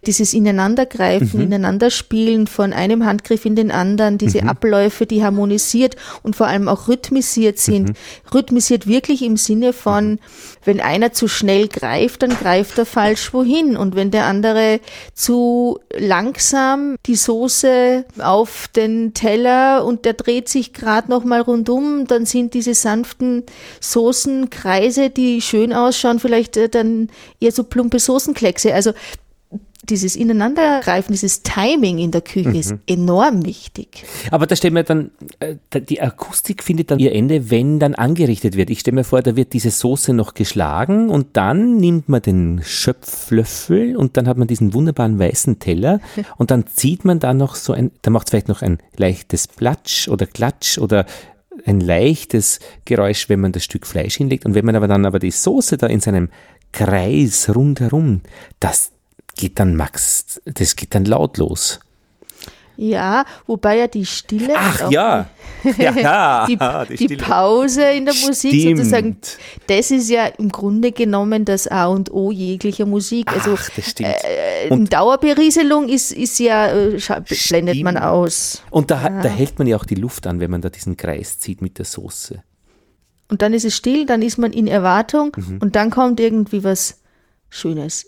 dieses 0.06 0.34
Ineinandergreifen, 0.34 1.42
Ineinanderspielen 1.42 2.48
von 2.48 2.74
einem 2.74 3.06
Handgriff 3.06 3.46
in 3.46 3.56
den 3.56 3.70
anderen, 3.72 4.18
diese 4.18 4.44
Abläufe, 4.44 5.06
die 5.06 5.24
harmonisiert 5.24 5.96
und 6.24 6.36
vor 6.36 6.48
allem 6.48 6.68
auch 6.68 6.88
rhythmisiert 6.88 7.60
sind. 7.60 7.94
Rhythmisiert 8.34 8.88
wirklich 8.88 9.22
im 9.22 9.38
Sinne 9.38 9.74
von, 9.74 10.18
wenn 10.66 10.82
einer 10.82 11.14
zu 11.14 11.28
schnell 11.28 11.68
greift, 11.68 12.24
dann 12.24 12.32
greift 12.32 12.78
er 12.80 12.86
falsch 12.88 13.32
wohin 13.34 13.59
und 13.60 13.96
wenn 13.96 14.12
der 14.12 14.26
andere 14.26 14.80
zu 15.14 15.80
langsam 15.98 16.96
die 17.06 17.16
Soße 17.16 18.06
auf 18.20 18.68
den 18.76 19.14
Teller 19.14 19.86
und 19.86 20.06
der 20.06 20.14
dreht 20.14 20.50
sich 20.50 20.74
gerade 20.74 21.10
noch 21.10 21.24
mal 21.24 21.42
rundum, 21.42 22.08
dann 22.08 22.26
sind 22.26 22.54
diese 22.54 22.74
sanften 22.74 23.44
Soßenkreise, 23.80 25.10
die 25.10 25.42
schön 25.42 25.74
ausschauen, 25.74 26.20
vielleicht 26.20 26.58
äh, 26.58 26.70
dann 26.70 27.10
eher 27.40 27.52
so 27.52 27.64
plumpe 27.64 28.00
Soßenkleckse. 28.00 28.74
Also 28.74 28.94
dieses 29.84 30.16
Ineinandergreifen, 30.16 31.14
dieses 31.14 31.42
Timing 31.42 32.00
in 32.00 32.12
der 32.12 32.22
Küche 32.22 32.58
ist 32.58 32.76
enorm 32.86 33.46
wichtig. 33.46 34.04
Aber 34.30 34.46
da 34.46 34.56
stellen 34.56 34.76
wir 34.76 34.84
dann, 34.84 35.12
äh, 35.40 35.56
die 35.82 36.02
Akustik 36.02 36.64
findet 36.64 36.92
dann 36.92 37.00
ihr 37.00 37.14
Ende, 37.14 37.50
wenn 37.50 37.80
dann 37.80 37.96
angerichtet 37.96 38.58
wird. 38.58 38.70
Ich 38.70 38.82
stelle 38.82 38.96
mir 38.96 39.04
vor, 39.04 39.22
da 39.22 39.36
wird 39.36 39.54
diese 39.54 39.72
Soße 39.72 40.14
noch 40.14 40.34
geschlagen 40.34 41.10
und 41.10 41.38
dann 41.38 41.78
nimmt 41.78 42.10
man 42.10 42.22
den 42.22 42.62
Schöpflöffel 42.64 43.96
und 43.96 44.18
dann 44.18 44.28
hat 44.28 44.38
man 44.38 44.48
diesen 44.48 44.74
wunderbaren 44.74 45.18
weißen 45.18 45.60
Teller 45.60 46.02
und 46.38 46.52
dann 46.52 46.68
zieht 46.68 47.06
man 47.06 47.20
da 47.20 47.34
noch 47.34 47.56
so 47.56 47.74
ein, 47.74 47.92
da 48.02 48.12
macht 48.12 48.28
es 48.28 48.32
vielleicht 48.32 48.50
noch 48.50 48.62
ein 48.62 48.80
leichtes 48.98 49.48
Platsch 49.48 50.10
oder 50.10 50.26
Klatsch 50.26 50.78
oder 50.78 51.06
ein 51.66 51.80
leichtes 51.80 52.60
Geräusch, 52.86 53.30
wenn 53.30 53.40
man 53.40 53.54
das 53.54 53.64
Stück 53.64 53.88
Fleisch 53.88 54.18
hinlegt 54.18 54.46
und 54.46 54.56
wenn 54.56 54.66
man 54.66 54.76
aber 54.76 54.88
dann 54.88 55.06
aber 55.06 55.20
die 55.20 55.32
Soße 55.32 55.78
da 55.78 55.88
in 55.88 56.00
seinem 56.00 56.30
Kreis 56.72 57.50
rundherum, 57.54 58.22
das 58.60 58.92
geht 59.36 59.60
dann 59.60 59.76
Max, 59.76 60.42
das 60.46 60.76
geht 60.76 60.94
dann 60.96 61.06
lautlos. 61.06 61.80
Ja, 62.82 63.26
wobei 63.46 63.76
ja 63.78 63.88
die 63.88 64.06
Stille 64.06 64.54
Ach 64.56 64.90
ja. 64.90 65.26
Ja, 65.78 65.92
ja. 65.92 66.46
die, 66.86 66.96
die, 66.96 67.04
Stille. 67.06 67.22
Pause 67.22 67.84
in 67.92 68.06
der 68.06 68.14
Musik 68.14 68.54
Stimmt. 68.54 68.78
sozusagen, 68.78 69.18
das 69.68 69.92
ist 69.92 70.10
ja 70.10 70.28
im 70.28 70.48
Grunde 70.50 70.94
genommen 70.94 71.44
das 71.44 71.68
A 71.68 71.88
und 71.88 72.10
O 72.14 72.32
jeglicher 72.32 72.86
Musik. 72.86 73.30
Also 73.34 73.56
Ach, 73.60 73.70
das 73.76 73.86
stimmt. 73.90 74.16
äh, 74.24 74.70
Dauerberieselung 74.86 75.90
ist, 75.90 76.14
ist 76.14 76.40
ja, 76.40 76.68
äh, 76.72 76.92
blendet 77.50 77.84
man 77.84 77.96
Stimmt. 77.96 78.06
aus. 78.06 78.64
Und 78.70 78.90
da, 78.92 79.02
hat- 79.02 79.26
da 79.26 79.28
hält 79.30 79.60
man 79.60 79.68
ja 79.68 79.76
auch 79.76 79.84
die 79.86 79.96
Luft 79.96 80.26
an, 80.26 80.40
wenn 80.40 80.50
man 80.50 80.62
da 80.62 80.70
diesen 80.70 80.96
Kreis 80.96 81.38
zieht 81.38 81.62
mit 81.62 81.78
der 81.80 81.86
Soße. 81.86 82.42
Und 83.28 83.42
dann 83.42 83.54
ist 83.54 83.66
es 83.66 83.76
still, 83.76 84.06
dann 84.06 84.22
ist 84.22 84.38
man 84.38 84.54
in 84.54 84.68
Erwartung 84.68 85.34
Mhm. 85.36 85.58
und 85.62 85.76
dann 85.76 85.90
kommt 85.90 86.22
irgendwie 86.22 86.64
was 86.64 87.02
Schönes. 87.50 88.08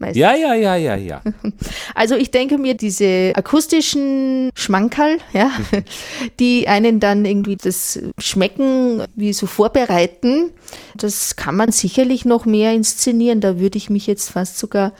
Meistens. 0.00 0.16
Ja, 0.18 0.34
ja, 0.34 0.54
ja, 0.54 0.76
ja, 0.76 0.96
ja. 0.96 1.20
Also 1.94 2.14
ich 2.16 2.30
denke 2.30 2.56
mir, 2.56 2.74
diese 2.74 3.32
akustischen 3.36 4.50
Schmankerl, 4.54 5.18
ja, 5.34 5.50
Mhm. 5.50 5.84
die 6.40 6.68
einen 6.68 7.00
dann 7.00 7.24
irgendwie 7.26 7.56
das 7.56 8.00
Schmecken 8.18 9.02
wie 9.14 9.34
so 9.34 9.46
vorbereiten, 9.46 10.52
das 10.96 11.36
kann 11.36 11.54
man 11.54 11.70
sicherlich 11.70 12.24
noch 12.24 12.46
mehr 12.46 12.72
inszenieren. 12.72 13.40
Da 13.40 13.58
würde 13.60 13.76
ich 13.76 13.90
mich 13.90 14.06
jetzt 14.06 14.30
fast 14.30 14.58
sogar 14.58 14.92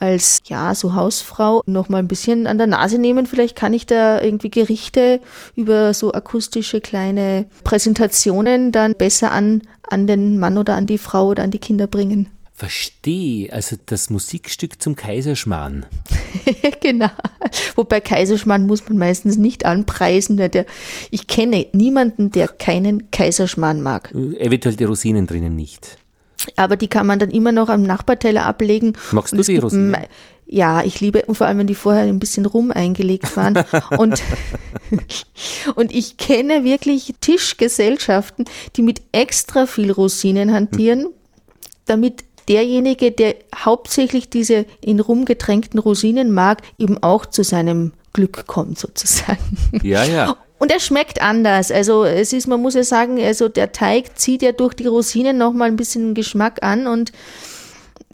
als, 0.00 0.40
ja, 0.46 0.74
so 0.74 0.94
Hausfrau 0.94 1.62
noch 1.66 1.88
mal 1.88 1.98
ein 1.98 2.08
bisschen 2.08 2.46
an 2.46 2.58
der 2.58 2.66
Nase 2.66 2.98
nehmen. 2.98 3.26
Vielleicht 3.26 3.56
kann 3.56 3.72
ich 3.72 3.86
da 3.86 4.20
irgendwie 4.20 4.50
Gerichte 4.50 5.20
über 5.54 5.94
so 5.94 6.12
akustische 6.12 6.80
kleine 6.80 7.46
Präsentationen 7.64 8.72
dann 8.72 8.94
besser 8.94 9.30
an, 9.32 9.62
an 9.88 10.06
den 10.06 10.38
Mann 10.38 10.58
oder 10.58 10.74
an 10.74 10.86
die 10.86 10.98
Frau 10.98 11.28
oder 11.28 11.42
an 11.44 11.50
die 11.50 11.58
Kinder 11.58 11.86
bringen. 11.86 12.28
Verstehe. 12.58 13.52
Also 13.52 13.76
das 13.86 14.10
Musikstück 14.10 14.82
zum 14.82 14.96
Kaiserschmarrn. 14.96 15.86
genau. 16.80 17.10
Wobei 17.76 18.00
Kaiserschmarrn 18.00 18.66
muss 18.66 18.88
man 18.88 18.98
meistens 18.98 19.36
nicht 19.36 19.64
anpreisen. 19.64 20.38
weil 20.40 20.48
Der, 20.48 20.66
ich 21.12 21.28
kenne 21.28 21.66
niemanden, 21.72 22.32
der 22.32 22.48
keinen 22.48 23.12
Kaiserschmarrn 23.12 23.80
mag. 23.80 24.12
Äh, 24.12 24.40
Eventuell 24.44 24.74
die 24.74 24.82
Rosinen 24.82 25.28
drinnen 25.28 25.54
nicht. 25.54 25.98
Aber 26.56 26.76
die 26.76 26.88
kann 26.88 27.06
man 27.06 27.20
dann 27.20 27.30
immer 27.30 27.52
noch 27.52 27.68
am 27.68 27.84
Nachbarteller 27.84 28.44
ablegen. 28.44 28.94
Magst 29.12 29.34
du 29.34 29.42
die 29.42 29.58
Rosinen? 29.58 29.96
Ja, 30.44 30.82
ich 30.82 30.98
liebe, 31.00 31.26
und 31.26 31.36
vor 31.36 31.46
allem, 31.46 31.58
wenn 31.58 31.66
die 31.68 31.76
vorher 31.76 32.02
ein 32.02 32.18
bisschen 32.18 32.44
rum 32.44 32.72
eingelegt 32.72 33.36
waren. 33.36 33.64
und, 33.98 34.20
und 35.76 35.94
ich 35.94 36.16
kenne 36.16 36.64
wirklich 36.64 37.14
Tischgesellschaften, 37.20 38.46
die 38.74 38.82
mit 38.82 39.02
extra 39.12 39.66
viel 39.66 39.92
Rosinen 39.92 40.52
hantieren, 40.52 41.06
damit 41.84 42.24
derjenige, 42.48 43.12
der 43.12 43.36
hauptsächlich 43.54 44.30
diese 44.30 44.66
in 44.80 45.00
Rum 45.00 45.24
getränkten 45.24 45.78
Rosinen 45.78 46.32
mag, 46.32 46.62
eben 46.78 47.02
auch 47.02 47.26
zu 47.26 47.44
seinem 47.44 47.92
Glück 48.12 48.46
kommt, 48.46 48.78
sozusagen. 48.78 49.38
Ja, 49.82 50.04
ja. 50.04 50.36
Und 50.58 50.72
er 50.72 50.80
schmeckt 50.80 51.22
anders. 51.22 51.70
Also 51.70 52.04
es 52.04 52.32
ist, 52.32 52.48
man 52.48 52.60
muss 52.60 52.74
ja 52.74 52.82
sagen, 52.82 53.20
also 53.22 53.48
der 53.48 53.72
Teig 53.72 54.18
zieht 54.18 54.42
ja 54.42 54.52
durch 54.52 54.74
die 54.74 54.86
Rosinen 54.86 55.38
nochmal 55.38 55.68
ein 55.68 55.76
bisschen 55.76 56.14
Geschmack 56.14 56.62
an 56.62 56.86
und 56.86 57.12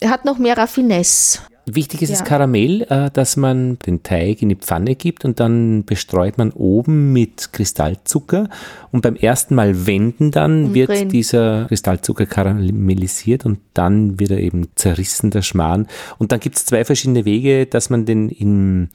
er 0.00 0.10
hat 0.10 0.24
noch 0.24 0.38
mehr 0.38 0.58
Raffinesse. 0.58 1.40
Wichtig 1.66 2.02
ist 2.02 2.10
Ja. 2.10 2.16
das 2.18 2.24
Karamell, 2.24 2.82
äh, 2.90 3.10
dass 3.10 3.36
man 3.36 3.78
den 3.86 4.02
Teig 4.02 4.42
in 4.42 4.50
die 4.50 4.56
Pfanne 4.56 4.94
gibt 4.96 5.24
und 5.24 5.40
dann 5.40 5.84
bestreut 5.84 6.36
man 6.36 6.50
oben 6.50 7.12
mit 7.12 7.52
Kristallzucker 7.52 8.48
und 8.92 9.00
beim 9.00 9.16
ersten 9.16 9.54
Mal 9.54 9.86
wenden 9.86 10.30
dann 10.30 10.66
Umdrehen. 10.66 10.88
wird 10.88 11.12
dieser 11.12 11.64
Kristallzucker 11.66 12.26
karamellisiert 12.26 13.46
und 13.46 13.58
dann 13.72 14.20
wird 14.20 14.30
er 14.32 14.40
eben 14.40 14.68
zerrissen, 14.74 15.30
der 15.30 15.42
Schmarrn. 15.42 15.86
Und 16.18 16.32
dann 16.32 16.40
gibt 16.40 16.56
es 16.56 16.66
zwei 16.66 16.84
verschiedene 16.84 17.24
Wege, 17.24 17.66
dass 17.66 17.88
man 17.90 18.04
den 18.04 18.28
im 18.28 18.88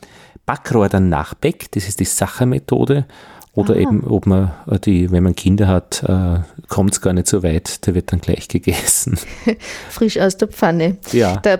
Backrohr 0.45 0.89
dann 0.89 1.09
nachbäckt, 1.09 1.75
das 1.75 1.87
ist 1.87 1.99
die 1.99 2.05
Sachermethode. 2.05 3.05
Oder 3.55 3.75
eben, 3.75 4.03
ob 4.05 4.25
man 4.27 4.51
äh, 4.69 4.79
die, 4.79 5.11
wenn 5.11 5.23
man 5.23 5.35
Kinder 5.35 5.67
hat, 5.67 6.03
äh, 6.07 6.39
kommt 6.69 6.93
es 6.93 7.01
gar 7.01 7.13
nicht 7.13 7.27
so 7.27 7.41
weit, 7.43 7.85
der 7.87 7.95
wird 7.95 8.11
dann 8.11 8.21
gleich 8.21 8.47
gegessen. 8.47 9.17
frisch 9.89 10.17
aus 10.19 10.37
der 10.37 10.47
Pfanne. 10.47 10.97
Ja. 11.11 11.37
Da, 11.37 11.59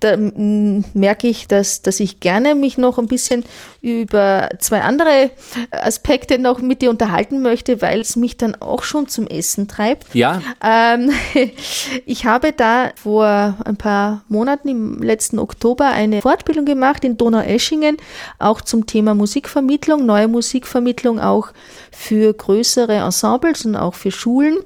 da 0.00 0.16
merke 0.16 1.28
ich, 1.28 1.48
dass, 1.48 1.82
dass 1.82 2.00
ich 2.00 2.20
gerne 2.20 2.54
mich 2.54 2.78
noch 2.78 2.98
ein 2.98 3.06
bisschen 3.06 3.44
über 3.80 4.50
zwei 4.58 4.82
andere 4.82 5.30
Aspekte 5.70 6.38
noch 6.38 6.60
mit 6.60 6.82
dir 6.82 6.90
unterhalten 6.90 7.42
möchte, 7.42 7.82
weil 7.82 8.00
es 8.00 8.16
mich 8.16 8.36
dann 8.36 8.54
auch 8.54 8.82
schon 8.82 9.08
zum 9.08 9.26
Essen 9.26 9.68
treibt. 9.68 10.14
Ja, 10.14 10.40
Ähm, 10.62 11.10
ich 12.06 12.24
habe 12.24 12.52
da 12.52 12.90
vor 13.02 13.56
ein 13.64 13.76
paar 13.76 14.22
Monaten 14.28 14.68
im 14.68 15.02
letzten 15.02 15.38
Oktober 15.38 15.86
eine 15.86 16.22
Fortbildung 16.22 16.64
gemacht 16.64 17.04
in 17.04 17.16
Donaueschingen, 17.16 17.96
auch 18.38 18.60
zum 18.60 18.86
Thema 18.86 19.14
Musikvermittlung, 19.14 20.06
neue 20.06 20.28
Musikvermittlung 20.28 21.18
auch 21.18 21.48
für 21.90 22.32
größere 22.32 22.94
Ensembles 22.94 23.64
und 23.64 23.76
auch 23.76 23.94
für 23.94 24.10
Schulen. 24.10 24.58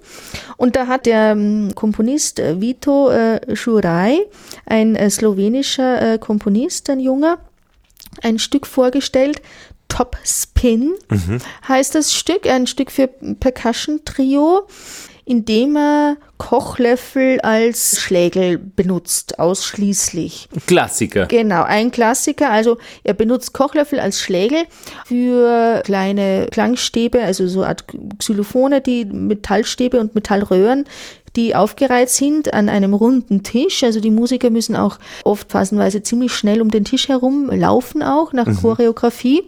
Und 0.57 0.77
da 0.77 0.87
hat 0.87 1.07
der 1.07 1.37
Komponist 1.75 2.39
äh, 2.39 2.61
Vito 2.61 3.11
äh, 3.11 3.41
Juraj, 3.53 4.19
ein 4.65 4.96
äh, 4.99 5.11
slowenischer 5.11 6.15
äh, 6.15 6.19
Komponist, 6.19 6.91
ein 6.91 7.01
junger, 7.01 7.39
ein 8.23 8.39
Stück 8.39 8.67
vorgestellt. 8.67 9.43
Top 9.89 10.17
Spin 10.25 10.95
heißt 11.69 11.95
das 11.95 12.13
Stück, 12.13 12.47
ein 12.47 12.67
Stück 12.67 12.91
für 12.91 13.07
Percussion 13.07 14.01
Trio, 14.05 14.67
in 15.25 15.45
dem 15.45 15.77
er 15.77 16.17
Kochlöffel 16.39 17.41
als 17.41 18.01
Schlägel 18.01 18.59
benutzt, 18.59 19.39
ausschließlich. 19.39 20.49
Klassiker. 20.67 21.27
Genau, 21.27 21.63
ein 21.63 21.91
Klassiker. 21.91 22.51
Also 22.51 22.79
er 23.03 23.15
benutzt 23.15 23.53
Kochlöffel 23.53 23.99
als 23.99 24.21
Schlägel 24.21 24.65
für 25.07 25.83
kleine 25.85 26.47
Klangstäbe, 26.51 27.23
also 27.23 27.49
so 27.49 27.65
Art 27.65 27.85
Xylophone, 28.19 28.83
die 28.83 29.05
Metallstäbe 29.05 29.99
und 29.99 30.15
Metallröhren, 30.15 30.85
die 31.37 31.55
aufgereiht 31.55 32.11
sind 32.11 32.53
an 32.55 32.69
einem 32.69 32.95
runden 32.95 33.43
Tisch. 33.43 33.85
Also 33.85 34.01
die 34.01 34.11
Musiker 34.11 34.51
müssen 34.51 34.75
auch 34.75 34.99
oft 35.25 35.53
phasenweise 35.53 36.03
ziemlich 36.03 36.33
schnell 36.33 36.61
um 36.61 36.71
den 36.71 36.85
Tisch 36.85 37.09
herum 37.09 37.51
laufen 37.51 38.03
auch 38.03 38.33
nach 38.33 38.47
Choreografie. 38.61 39.45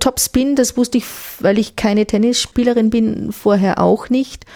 Topspin, 0.00 0.56
das 0.56 0.76
wusste 0.76 0.98
ich, 0.98 1.04
weil 1.40 1.58
ich 1.58 1.76
keine 1.76 2.06
Tennisspielerin 2.06 2.90
bin, 2.90 3.32
vorher 3.32 3.80
auch 3.80 4.08
nicht. 4.08 4.46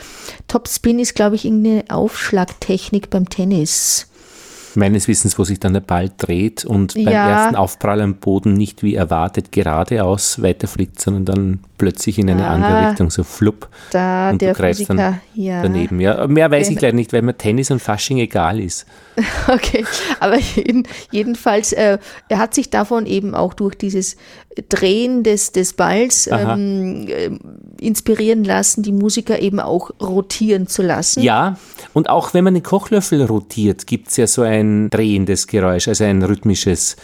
Topspin 0.49 0.99
ist, 0.99 1.15
glaube 1.15 1.37
ich, 1.37 1.45
irgendeine 1.45 1.85
Aufschlagtechnik 1.89 3.11
beim 3.11 3.29
Tennis. 3.29 4.07
Meines 4.75 5.09
Wissens, 5.09 5.39
wo 5.39 5.45
sich 5.45 5.59
dann 5.61 5.73
der 5.73 5.81
Ball 5.81 6.11
dreht 6.17 6.65
und 6.65 6.95
beim 6.95 7.05
Ja. 7.09 7.29
ersten 7.31 7.57
Aufprall 7.57 8.01
am 8.01 8.15
Boden 8.17 8.55
nicht 8.55 8.83
wie 8.83 8.95
erwartet 8.95 9.53
geradeaus 9.53 10.43
weiterfliegt, 10.43 11.01
sondern 11.01 11.25
dann 11.25 11.61
plötzlich 11.79 12.19
in 12.19 12.29
eine 12.31 12.47
Ah. 12.47 12.55
andere 12.55 12.89
Richtung, 12.91 13.11
so 13.11 13.25
flupp. 13.25 13.69
Da 13.91 14.31
und 14.31 14.43
der 14.43 14.53
du 14.53 14.59
greifst 14.61 14.81
Physiker, 14.87 14.95
dann 14.97 15.21
ja. 15.35 15.63
daneben. 15.63 15.99
Ja, 16.01 16.27
mehr 16.27 16.51
weiß 16.51 16.69
ich 16.69 16.77
Genau. 16.77 16.87
leider 16.87 16.97
nicht, 16.97 17.13
weil 17.13 17.23
mir 17.23 17.37
Tennis 17.37 17.71
und 17.71 17.81
Fasching 17.81 18.19
egal 18.19 18.61
ist. 18.61 18.87
Okay, 19.49 19.85
aber 20.21 20.39
jeden, 20.39 20.87
jedenfalls, 21.11 21.73
äh, 21.73 21.99
er 22.29 22.39
hat 22.39 22.55
sich 22.55 22.71
davon 22.71 23.07
eben 23.07 23.35
auch 23.35 23.55
durch 23.55 23.75
dieses 23.77 24.17
Drehen 24.69 25.23
des, 25.23 25.53
des 25.53 25.75
Balls 25.75 26.27
ähm, 26.27 27.07
äh, 27.09 27.31
inspirieren 27.81 28.43
lassen, 28.45 28.83
die 28.83 28.93
Musiker 28.93 29.39
eben 29.39 29.61
auch 29.61 29.91
rotieren 30.01 30.67
zu 30.67 30.83
lassen. 30.83 31.23
Ja, 31.23 31.57
und 31.93 32.09
auch 32.09 32.35
wenn 32.35 32.45
man 32.45 32.55
den 32.55 32.63
Kochlöffel 32.63 33.25
rotiert, 33.25 33.87
gibt 33.87 34.09
es 34.09 34.17
ja 34.17 34.27
so 34.27 34.43
ein 34.43 34.91
drehendes 34.91 35.47
Geräusch, 35.47 35.87
also 35.87 36.05
ein 36.05 36.23
rhythmisches. 36.23 36.97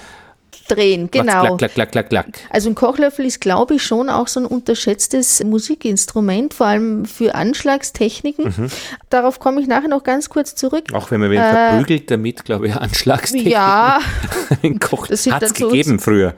Drehen, 0.69 1.09
genau. 1.13 1.57
Klack, 1.57 1.75
klack, 1.75 1.93
klack, 1.93 2.09
klack. 2.09 2.27
Also 2.51 2.69
ein 2.69 2.75
Kochlöffel 2.75 3.25
ist, 3.25 3.41
glaube 3.41 3.77
ich, 3.77 3.83
schon 3.85 4.09
auch 4.09 4.27
so 4.27 4.41
ein 4.41 4.47
unterschätztes 4.47 5.45
Musikinstrument, 5.45 6.55
vor 6.55 6.67
allem 6.67 7.05
für 7.05 7.37
Anschlagstechniken. 7.37 8.47
Mhm. 8.47 8.69
Darauf 9.09 9.39
komme 9.39 9.61
ich 9.61 9.69
nachher 9.69 9.89
noch 9.89 10.03
ganz 10.03 10.29
kurz 10.29 10.57
zurück. 10.57 10.87
Auch 10.93 11.13
wenn 11.13 11.21
man 11.21 11.31
wen 11.31 11.41
verprügelt 11.41 12.11
damit, 12.11 12.45
glaube 12.45 12.67
ich, 12.67 12.75
Anschlagstechnik. 12.75 13.47
Äh, 13.47 13.51
Ja, 13.51 14.01
Ein 14.65 14.81
Koch 14.81 15.07
Das 15.07 15.23
sind 15.23 15.35
hat 15.35 15.45
es 15.45 15.55
gegeben 15.55 16.01
früher. 16.01 16.35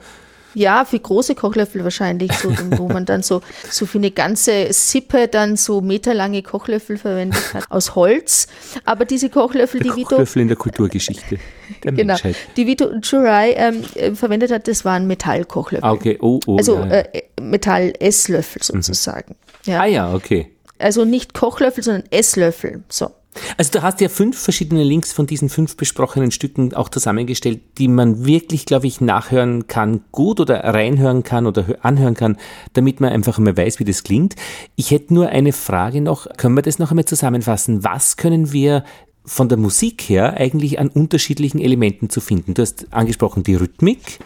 Ja, 0.59 0.83
für 0.83 0.99
große 0.99 1.35
Kochlöffel 1.35 1.85
wahrscheinlich, 1.85 2.33
so, 2.33 2.49
wo 2.77 2.89
man 2.89 3.05
dann 3.05 3.23
so, 3.23 3.41
so 3.69 3.85
für 3.85 3.97
eine 3.97 4.11
ganze 4.11 4.73
Sippe 4.73 5.29
dann 5.29 5.55
so 5.55 5.79
meterlange 5.79 6.43
Kochlöffel 6.43 6.97
verwendet 6.97 7.53
hat 7.53 7.63
aus 7.69 7.95
Holz. 7.95 8.47
Aber 8.83 9.05
diese 9.05 9.29
Kochlöffel, 9.29 9.79
Der 9.79 9.91
die 9.93 9.97
Vito, 9.99 10.09
Kochlöffel 10.09 10.41
in 10.41 10.49
der 10.49 10.57
Kulturgeschichte 10.57 11.37
der 11.81 11.93
genau, 11.93 12.07
Menschheit. 12.07 12.35
die 12.57 12.67
Vito 12.67 12.91
Jurai 13.01 13.53
ähm, 13.53 13.85
äh, 13.95 14.11
verwendet 14.11 14.51
hat, 14.51 14.67
das 14.67 14.83
waren 14.83 15.07
Metallkochlöffel. 15.07 15.87
Ah, 15.87 15.93
Okay, 15.93 16.17
oh, 16.19 16.41
oh. 16.45 16.57
Also 16.57 16.75
ja, 16.75 16.87
ja. 16.87 16.93
äh, 16.95 17.23
Metall-Esslöffel 17.39 18.61
sozusagen. 18.61 19.35
Ja. 19.63 19.79
ah 19.79 19.85
ja, 19.85 20.13
okay. 20.13 20.51
Also 20.77 21.05
nicht 21.05 21.33
Kochlöffel, 21.33 21.85
sondern 21.85 22.03
Esslöffel. 22.11 22.83
So. 22.89 23.11
Also 23.57 23.71
du 23.71 23.83
hast 23.83 24.01
ja 24.01 24.09
fünf 24.09 24.37
verschiedene 24.39 24.83
Links 24.83 25.13
von 25.13 25.27
diesen 25.27 25.49
fünf 25.49 25.77
besprochenen 25.77 26.31
Stücken 26.31 26.73
auch 26.73 26.89
zusammengestellt, 26.89 27.61
die 27.77 27.87
man 27.87 28.25
wirklich, 28.25 28.65
glaube 28.65 28.87
ich, 28.87 29.01
nachhören 29.01 29.67
kann, 29.67 30.01
gut 30.11 30.39
oder 30.39 30.63
reinhören 30.63 31.23
kann 31.23 31.45
oder 31.45 31.61
hö- 31.61 31.77
anhören 31.81 32.15
kann, 32.15 32.37
damit 32.73 32.99
man 33.01 33.11
einfach 33.11 33.37
mal 33.37 33.55
weiß, 33.55 33.79
wie 33.79 33.85
das 33.85 34.03
klingt. 34.03 34.35
Ich 34.75 34.91
hätte 34.91 35.13
nur 35.13 35.29
eine 35.29 35.53
Frage 35.53 36.01
noch, 36.01 36.27
können 36.37 36.55
wir 36.55 36.63
das 36.63 36.79
noch 36.79 36.89
einmal 36.89 37.05
zusammenfassen? 37.05 37.83
Was 37.83 38.17
können 38.17 38.51
wir 38.51 38.83
von 39.25 39.47
der 39.47 39.59
Musik 39.59 40.01
her 40.09 40.33
eigentlich 40.37 40.79
an 40.79 40.89
unterschiedlichen 40.89 41.59
Elementen 41.59 42.09
zu 42.09 42.21
finden? 42.21 42.55
Du 42.55 42.63
hast 42.63 42.87
angesprochen 42.91 43.43
die 43.43 43.55
Rhythmik, 43.55 44.19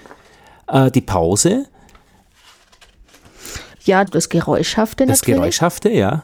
äh, 0.67 0.89
die 0.89 1.01
Pause, 1.01 1.65
Ja, 3.83 4.05
das 4.05 4.29
Geräuschhafte 4.29 5.05
das 5.05 5.19
natürlich. 5.19 5.39
Geräuschhafte, 5.41 5.89
ja. 5.89 6.23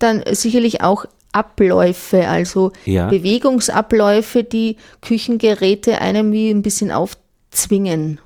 Dann 0.00 0.24
sicherlich 0.32 0.82
auch 0.82 1.04
Abläufe, 1.32 2.26
also 2.28 2.72
Ja. 2.84 3.08
Bewegungsabläufe, 3.08 4.44
die 4.44 4.76
Küchengeräte 5.00 6.00
einem 6.00 6.32
wie 6.32 6.50
ein 6.50 6.62
bisschen 6.62 6.90
aufzwingen. 6.90 8.18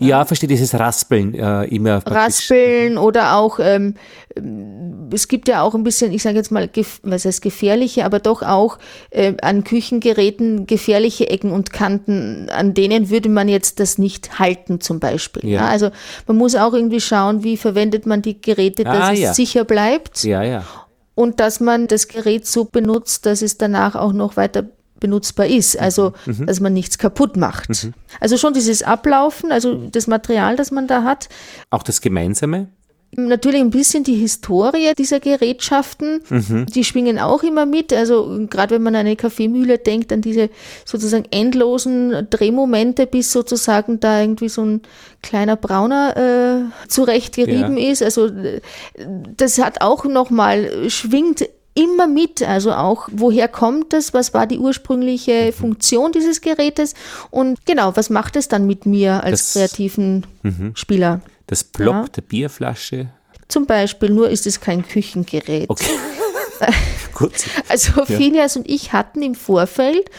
Ja, 0.00 0.24
verstehe 0.24 0.48
dieses 0.48 0.74
Raspeln 0.74 1.34
äh, 1.34 1.64
immer. 1.66 2.02
Raspeln 2.04 2.98
oder 2.98 3.36
auch, 3.36 3.60
ähm, 3.60 3.94
es 5.12 5.28
gibt 5.28 5.46
ja 5.46 5.62
auch 5.62 5.74
ein 5.76 5.84
bisschen, 5.84 6.12
ich 6.12 6.22
sage 6.22 6.36
jetzt 6.36 6.50
mal, 6.50 6.68
was 7.04 7.24
heißt 7.24 7.40
gefährliche, 7.40 8.04
aber 8.04 8.18
doch 8.18 8.42
auch 8.42 8.78
äh, 9.10 9.34
an 9.40 9.62
Küchengeräten 9.62 10.66
gefährliche 10.66 11.30
Ecken 11.30 11.52
und 11.52 11.72
Kanten, 11.72 12.48
an 12.50 12.74
denen 12.74 13.08
würde 13.08 13.28
man 13.28 13.48
jetzt 13.48 13.78
das 13.78 13.96
nicht 13.98 14.40
halten 14.40 14.80
zum 14.80 14.98
Beispiel. 14.98 15.48
Ja. 15.48 15.60
Ja. 15.60 15.68
also 15.68 15.90
man 16.26 16.38
muss 16.38 16.56
auch 16.56 16.72
irgendwie 16.74 17.00
schauen, 17.00 17.44
wie 17.44 17.56
verwendet 17.56 18.04
man 18.04 18.20
die 18.20 18.40
Geräte, 18.40 18.82
dass 18.82 18.96
Ah, 19.00 19.12
es 19.12 19.20
ja. 19.20 19.34
sicher 19.34 19.64
bleibt 19.64 20.24
Ja, 20.24 20.42
ja. 20.42 20.64
Und 21.14 21.40
dass 21.40 21.60
man 21.60 21.86
das 21.86 22.08
Gerät 22.08 22.46
so 22.46 22.64
benutzt, 22.64 23.26
dass 23.26 23.42
es 23.42 23.56
danach 23.58 23.94
auch 23.94 24.12
noch 24.12 24.36
weiter 24.36 24.64
benutzbar 25.00 25.46
ist, 25.46 25.78
also 25.78 26.12
Mhm. 26.26 26.46
dass 26.46 26.60
man 26.60 26.72
nichts 26.72 26.98
kaputt 26.98 27.36
macht. 27.36 27.68
Also 28.20 28.36
schon 28.36 28.54
dieses 28.54 28.82
Ablaufen, 28.82 29.52
also 29.52 29.74
das 29.90 30.06
Material, 30.06 30.56
das 30.56 30.70
man 30.70 30.86
da 30.86 31.02
hat, 31.04 31.28
Auch 31.70 31.82
das 31.82 32.00
Gemeinsame. 32.00 32.68
Natürlich 33.16 33.60
ein 33.60 33.70
bisschen 33.70 34.04
die 34.04 34.14
Historie 34.16 34.92
dieser 34.96 35.20
Gerätschaften, 35.20 36.20
Mhm. 36.28 36.66
die 36.66 36.84
schwingen 36.84 37.18
auch 37.18 37.42
immer 37.42 37.66
mit. 37.66 37.92
Also 37.92 38.46
gerade 38.50 38.74
wenn 38.76 38.82
man 38.82 38.94
an 38.94 39.00
eine 39.06 39.16
Kaffeemühle 39.16 39.78
denkt, 39.78 40.12
an 40.12 40.20
diese 40.20 40.50
sozusagen 40.84 41.24
endlosen 41.30 42.26
Drehmomente, 42.30 43.06
bis 43.06 43.32
sozusagen 43.32 44.00
da 44.00 44.20
irgendwie 44.20 44.48
so 44.48 44.62
ein 44.64 44.82
kleiner 45.22 45.56
Brauner 45.56 46.16
äh, 46.16 46.88
zurechtgerieben 46.88 47.76
Ja. 47.76 47.90
ist. 47.90 48.02
Also 48.02 48.28
das 49.36 49.58
hat 49.58 49.80
auch 49.80 50.04
nochmal, 50.04 50.88
schwingt 50.90 51.48
immer 51.74 52.06
mit. 52.06 52.42
Also 52.46 52.72
auch, 52.72 53.08
woher 53.10 53.48
kommt 53.48 53.92
es? 53.94 54.14
Was 54.14 54.32
war 54.32 54.46
die 54.46 54.58
ursprüngliche 54.58 55.46
Mhm. 55.46 55.52
Funktion 55.52 56.12
dieses 56.12 56.40
Gerätes? 56.40 56.94
Und 57.30 57.64
genau, 57.66 57.96
was 57.96 58.10
macht 58.10 58.36
es 58.36 58.46
dann 58.48 58.66
mit 58.66 58.86
mir 58.86 59.24
als 59.24 59.52
Das- 59.54 59.70
kreativen 59.70 60.24
Spieler? 60.74 61.20
Das 61.46 61.64
Plop 61.64 61.94
Ja. 61.94 62.04
der 62.16 62.22
Bierflasche. 62.22 63.08
Zum 63.48 63.66
Beispiel, 63.66 64.10
nur 64.10 64.30
ist 64.30 64.46
es 64.46 64.60
kein 64.60 64.86
Küchengerät. 64.86 65.68
Okay. 65.68 65.84
Gut. 67.14 67.32
Also 67.68 68.04
Phineas 68.06 68.56
und 68.56 68.68
ich 68.68 68.92
hatten 68.92 69.22
im 69.22 69.34
Vorfeld 69.34 70.10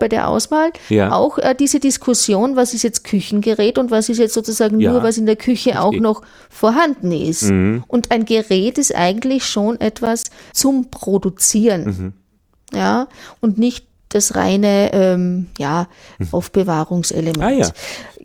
bei 0.00 0.08
der 0.08 0.28
Auswahl 0.28 0.72
Ja. 0.88 1.12
auch 1.12 1.38
äh, 1.38 1.54
diese 1.54 1.78
Diskussion, 1.80 2.56
was 2.56 2.74
ist 2.74 2.82
jetzt 2.82 3.04
Küchengerät 3.04 3.78
und 3.78 3.90
was 3.90 4.08
ist 4.08 4.18
jetzt 4.18 4.34
sozusagen 4.34 4.80
Ja. 4.80 4.90
nur, 4.92 5.02
was 5.02 5.18
in 5.18 5.26
der 5.26 5.36
Küche 5.36 5.80
auch 5.80 5.90
Richtig. 5.92 6.00
Mhm. 6.00 6.02
noch 6.04 6.22
vorhanden 6.50 7.12
ist. 7.12 7.42
Und 7.44 8.10
ein 8.10 8.24
Gerät 8.24 8.78
ist 8.78 8.94
eigentlich 8.94 9.44
schon 9.46 9.80
etwas 9.80 10.24
zum 10.52 10.90
Produzieren. 10.90 11.84
Mhm. 11.84 12.12
Ja, 12.76 13.06
und 13.40 13.58
nicht 13.58 13.86
das 14.08 14.34
reine 14.34 14.92
ähm, 14.92 15.46
ja, 15.58 15.88
Aufbewahrungselement. 16.32 17.36
Mhm. 17.38 17.42
Ah, 17.42 17.50
ja. 17.50 17.70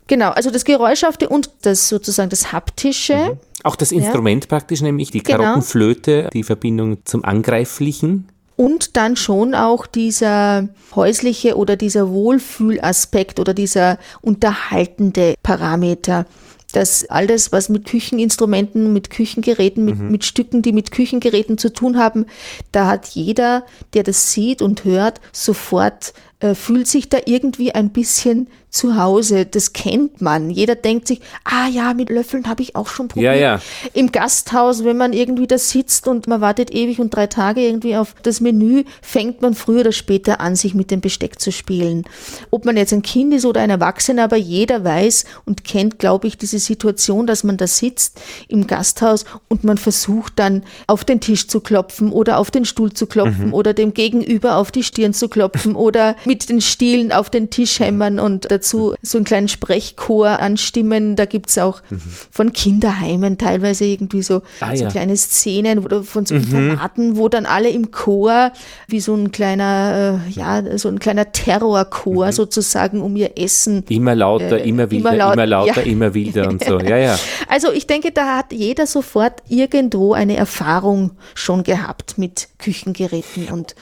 Genau, 0.07 0.29
also 0.31 0.49
das 0.49 0.63
Geräuschhafte 0.65 1.29
und 1.29 1.49
das 1.61 1.89
sozusagen 1.89 2.29
das 2.29 2.51
Haptische. 2.51 3.37
Auch 3.63 3.75
das 3.75 3.91
Instrument 3.91 4.47
praktisch, 4.47 4.81
nämlich 4.81 5.11
die 5.11 5.21
Genau. 5.21 5.39
Karottenflöte, 5.39 6.29
die 6.33 6.43
Verbindung 6.43 6.99
zum 7.05 7.25
Angreiflichen. 7.25 8.29
Und 8.55 8.97
dann 8.97 9.15
schon 9.15 9.53
auch 9.53 9.85
dieser 9.85 10.69
häusliche 10.95 11.57
oder 11.57 11.75
dieser 11.75 12.09
Wohlfühlaspekt 12.09 13.39
oder 13.39 13.53
dieser 13.53 13.99
unterhaltende 14.21 15.35
Parameter. 15.43 16.25
Dass 16.73 17.05
alles, 17.09 17.51
was 17.51 17.69
mit 17.69 17.85
Kücheninstrumenten, 17.85 18.91
mit 18.93 19.09
Küchengeräten, 19.09 19.85
mit, 19.85 19.99
mit 19.99 20.25
Stücken, 20.25 20.61
die 20.61 20.73
mit 20.73 20.91
Küchengeräten 20.91 21.57
zu 21.57 21.71
tun 21.71 21.97
haben, 21.97 22.25
da 22.71 22.87
hat 22.87 23.07
jeder, 23.07 23.63
der 23.93 24.03
das 24.03 24.31
sieht 24.33 24.61
und 24.61 24.83
hört, 24.83 25.21
sofort 25.31 26.13
äh, 26.39 26.53
fühlt 26.53 26.87
sich 26.87 27.09
da 27.09 27.17
irgendwie 27.25 27.73
ein 27.73 27.89
bisschen 27.89 28.47
zu 28.69 28.95
Hause. 28.95 29.45
Das 29.45 29.73
kennt 29.73 30.21
man. 30.21 30.49
Jeder 30.49 30.75
denkt 30.75 31.07
sich, 31.07 31.21
ah 31.43 31.67
ja, 31.67 31.93
mit 31.93 32.09
Löffeln 32.09 32.47
habe 32.47 32.61
ich 32.61 32.75
auch 32.75 32.87
schon 32.87 33.07
probiert. 33.07 33.35
Ja, 33.35 33.39
ja. 33.55 33.61
Im 33.93 34.11
Gasthaus, 34.11 34.83
wenn 34.83 34.97
man 34.97 35.13
irgendwie 35.13 35.47
da 35.47 35.57
sitzt 35.57 36.07
und 36.07 36.27
man 36.27 36.41
wartet 36.41 36.71
ewig 36.71 36.99
und 36.99 37.15
drei 37.15 37.27
Tage 37.27 37.61
irgendwie 37.61 37.95
auf 37.95 38.13
das 38.21 38.39
Menü, 38.39 38.83
fängt 39.01 39.41
man 39.41 39.55
früher 39.55 39.81
oder 39.81 39.91
später 39.91 40.39
an, 40.39 40.55
sich 40.55 40.75
mit 40.75 40.91
dem 40.91 41.01
Besteck 41.01 41.39
zu 41.39 41.51
spielen. 41.51 42.03
Ob 42.51 42.65
man 42.65 42.77
jetzt 42.77 42.93
ein 42.93 43.01
Kind 43.01 43.33
ist 43.33 43.45
oder 43.45 43.61
ein 43.61 43.69
Erwachsener, 43.69 44.25
aber 44.25 44.37
jeder 44.37 44.83
weiß 44.83 45.25
und 45.45 45.63
kennt, 45.63 45.97
glaube 45.97 46.27
ich, 46.27 46.37
diese 46.37 46.59
Situation, 46.59 47.25
dass 47.25 47.43
man 47.43 47.57
da 47.57 47.67
sitzt 47.67 48.21
im 48.47 48.67
Gasthaus 48.67 49.25
und 49.47 49.63
man 49.63 49.77
versucht 49.77 50.33
dann 50.35 50.63
auf 50.85 51.03
den 51.03 51.19
Tisch 51.19 51.47
zu 51.47 51.61
klopfen 51.61 52.11
oder 52.11 52.37
auf 52.37 52.51
den 52.51 52.65
Stuhl 52.65 52.93
zu 52.93 53.07
klopfen 53.07 53.53
oder 53.53 53.73
dem 53.73 53.93
Gegenüber 53.93 54.57
auf 54.57 54.71
die 54.71 54.83
Stirn 54.83 55.13
zu 55.13 55.29
klopfen 55.29 55.75
oder 55.87 56.15
mit 56.27 56.49
den 56.49 56.61
Stielen 56.61 57.11
auf 57.11 57.29
den 57.29 57.49
Tisch 57.49 57.79
hämmern 57.79 58.19
und 58.19 58.51
dazu 58.51 58.93
so 59.01 59.17
einen 59.17 59.25
kleinen 59.25 59.47
Sprechchor 59.47 60.27
anstimmen. 60.39 61.15
Da 61.15 61.25
gibt's 61.25 61.57
auch 61.57 61.81
von 62.29 62.53
Kinderheimen 62.53 63.37
teilweise 63.37 63.85
irgendwie 63.85 64.21
so, 64.21 64.41
Ah, 64.59 64.75
so 64.75 64.83
ja. 64.83 64.89
kleine 64.91 65.17
Szenen 65.17 65.79
oder 65.79 66.03
von 66.03 66.25
so 66.25 66.35
Informaten, 66.35 67.17
wo 67.17 67.29
dann 67.29 67.45
alle 67.45 67.69
im 67.69 67.91
Chor 67.91 68.51
wie 68.87 68.99
so 68.99 69.15
ein 69.15 69.31
kleiner, 69.31 70.21
äh, 70.27 70.31
ja, 70.31 70.77
so 70.77 70.89
ein 70.89 70.99
kleiner 70.99 71.31
Terrorchor 71.31 72.31
sozusagen 72.31 73.01
um 73.01 73.15
ihr 73.15 73.31
Essen 73.37 73.83
Immer 73.89 74.13
lauter, 74.15 74.59
Äh, 74.59 74.69
immer 74.69 74.91
wilder, 74.91 75.09
immer 75.13 75.33
immer, 75.33 75.45
laut- 75.45 75.67
lauter, 75.67 75.85
ja. 75.85 75.91
immer 75.91 76.13
wilder 76.13 76.49
und 76.49 76.63
so. 76.63 76.79
Ja, 76.79 76.97
ja. 76.97 77.17
Also 77.49 77.71
ich 77.71 77.87
denke, 77.87 78.11
da 78.11 78.37
hat 78.37 78.51
jeder 78.51 78.85
sofort 78.87 79.41
irgendwo 79.47 80.13
eine 80.13 80.35
Erfahrung 80.35 81.11
schon 81.33 81.63
gehabt 81.63 82.17
mit 82.17 82.49
Küchengeräten 82.59 83.47
und 83.49 83.75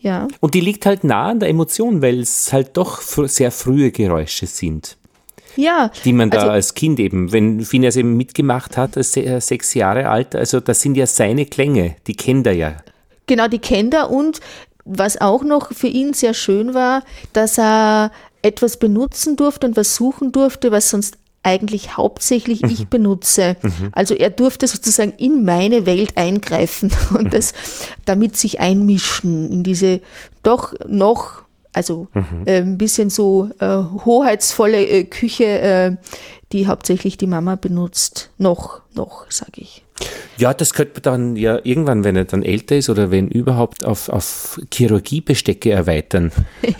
ja. 0.00 0.28
Und 0.40 0.54
die 0.54 0.60
liegt 0.60 0.86
halt 0.86 1.04
nah 1.04 1.30
an 1.30 1.40
der 1.40 1.48
Emotion, 1.48 2.02
weil 2.02 2.20
es 2.20 2.52
halt 2.52 2.76
doch 2.76 3.00
fr 3.00 3.26
sehr 3.28 3.50
frühe 3.50 3.90
Geräusche 3.90 4.46
sind, 4.46 4.96
Ja, 5.56 5.90
die 6.04 6.12
man 6.12 6.30
da 6.30 6.38
Also- 6.38 6.50
als 6.50 6.74
Kind 6.74 7.00
eben, 7.00 7.32
wenn 7.32 7.60
Phineas 7.62 7.96
eben 7.96 8.16
mitgemacht 8.16 8.76
hat, 8.76 8.96
als 8.96 9.12
se- 9.12 9.24
äh, 9.24 9.40
sechs 9.40 9.72
Jahre 9.74 10.08
alt, 10.08 10.34
also 10.34 10.60
das 10.60 10.80
sind 10.82 10.96
ja 10.96 11.06
seine 11.06 11.46
Klänge, 11.46 11.96
die 12.06 12.14
kennt 12.14 12.46
er 12.46 12.52
ja. 12.54 12.76
genau, 13.26 13.48
die 13.48 13.58
kennt 13.58 13.94
er 13.94 14.10
und 14.10 14.40
was 14.84 15.20
auch 15.20 15.42
noch 15.42 15.72
für 15.72 15.88
ihn 15.88 16.12
sehr 16.14 16.32
schön 16.34 16.72
war, 16.74 17.02
dass 17.32 17.58
er 17.58 18.12
etwas 18.42 18.76
benutzen 18.76 19.34
durfte 19.36 19.66
und 19.66 19.76
was 19.76 19.96
suchen 19.96 20.30
durfte, 20.30 20.70
was 20.70 20.90
sonst 20.90 21.18
eigentlich 21.46 21.96
hauptsächlich 21.96 22.62
ich 22.64 22.88
benutze. 22.88 23.56
Also 23.92 24.14
er 24.14 24.30
durfte 24.30 24.66
sozusagen 24.66 25.12
in 25.12 25.44
meine 25.44 25.86
Welt 25.86 26.16
eingreifen 26.16 26.90
und 27.16 27.32
das 27.32 27.54
damit 28.04 28.36
sich 28.36 28.60
einmischen 28.60 29.50
in 29.50 29.62
diese 29.62 30.00
doch 30.42 30.74
noch, 30.88 31.44
also 31.72 32.08
äh, 32.46 32.62
ein 32.62 32.78
bisschen 32.78 33.10
so 33.10 33.48
äh, 33.60 33.76
hoheitsvolle 34.04 34.84
äh, 34.84 35.04
Küche, 35.04 35.44
äh, 35.44 35.96
die 36.52 36.66
hauptsächlich 36.66 37.16
die 37.16 37.28
Mama 37.28 37.54
benutzt. 37.54 38.30
Noch, 38.38 38.82
noch, 38.94 39.30
sage 39.30 39.60
ich. 39.60 39.85
Ja, 40.38 40.52
das 40.52 40.74
könnte 40.74 40.92
man 40.96 41.02
dann 41.02 41.36
ja 41.36 41.58
irgendwann, 41.64 42.04
wenn 42.04 42.14
er 42.14 42.26
dann 42.26 42.42
älter 42.42 42.76
ist 42.76 42.90
oder 42.90 43.10
wenn 43.10 43.28
überhaupt 43.28 43.86
auf, 43.86 44.10
auf 44.10 44.60
Chirurgiebestecke 44.72 45.70
erweitern. 45.70 46.30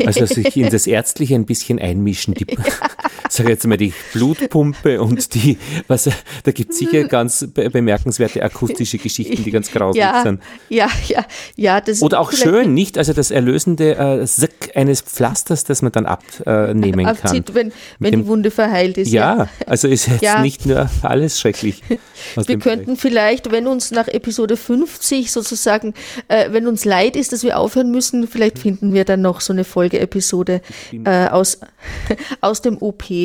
Also 0.04 0.26
sich 0.26 0.54
in 0.58 0.68
das 0.68 0.86
Ärztliche 0.86 1.34
ein 1.36 1.46
bisschen 1.46 1.78
einmischen. 1.78 2.34
Die, 2.34 2.44
sag 3.30 3.48
jetzt 3.48 3.66
mal, 3.66 3.78
die 3.78 3.94
Blutpumpe 4.12 5.00
und 5.00 5.34
die, 5.34 5.56
was, 5.88 6.04
da 6.44 6.50
gibt 6.52 6.72
es 6.72 6.78
sicher 6.78 7.04
ganz 7.04 7.46
be 7.54 7.70
bemerkenswerte 7.70 8.42
akustische 8.42 8.98
Geschichten, 8.98 9.42
die 9.42 9.50
ganz 9.50 9.70
grausig 9.70 10.02
Ja, 10.02 10.22
sind. 10.22 10.42
ja, 10.68 10.88
ja, 11.08 11.24
ja. 11.56 11.80
Das 11.80 12.02
Oder 12.02 12.20
auch 12.20 12.32
schön, 12.32 12.74
nicht? 12.74 12.98
Also 12.98 13.14
das 13.14 13.30
erlösende 13.30 13.96
äh, 13.96 14.26
Sick 14.26 14.72
eines 14.74 15.00
Pflasters, 15.00 15.64
das 15.64 15.80
man 15.80 15.92
dann 15.92 16.04
abnehmen 16.04 17.06
kann. 17.06 17.16
abzieht, 17.16 17.54
wenn, 17.54 17.72
wenn 17.98 18.10
dem- 18.10 18.22
die 18.24 18.26
Wunde 18.28 18.50
verheilt 18.50 18.98
ist. 18.98 19.10
Ja, 19.12 19.48
also 19.66 19.88
ist 19.88 20.08
jetzt 20.08 20.20
Ja. 20.22 20.42
nicht 20.42 20.66
nur 20.66 20.90
alles 21.00 21.40
schrecklich. 21.40 21.82
Wir 22.46 22.58
könnten 22.58 22.96
vielleicht, 23.06 23.52
wenn 23.52 23.68
uns 23.68 23.92
nach 23.92 24.08
Episode 24.08 24.56
50 24.56 25.30
sozusagen, 25.30 25.94
äh, 26.26 26.50
wenn 26.50 26.66
uns 26.66 26.84
leid 26.84 27.14
ist, 27.14 27.32
dass 27.32 27.44
wir 27.44 27.56
aufhören 27.56 27.92
müssen, 27.92 28.26
vielleicht 28.26 28.58
finden 28.58 28.92
wir 28.92 29.04
dann 29.04 29.22
noch 29.22 29.40
so 29.40 29.52
eine 29.52 29.62
Folgeepisode 29.62 30.60
äh, 31.04 31.28
aus, 31.28 31.60
aus 32.40 32.62
dem 32.62 32.82
OP. 32.82 33.04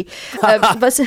Äh, 0.41 0.59
was 0.79 1.01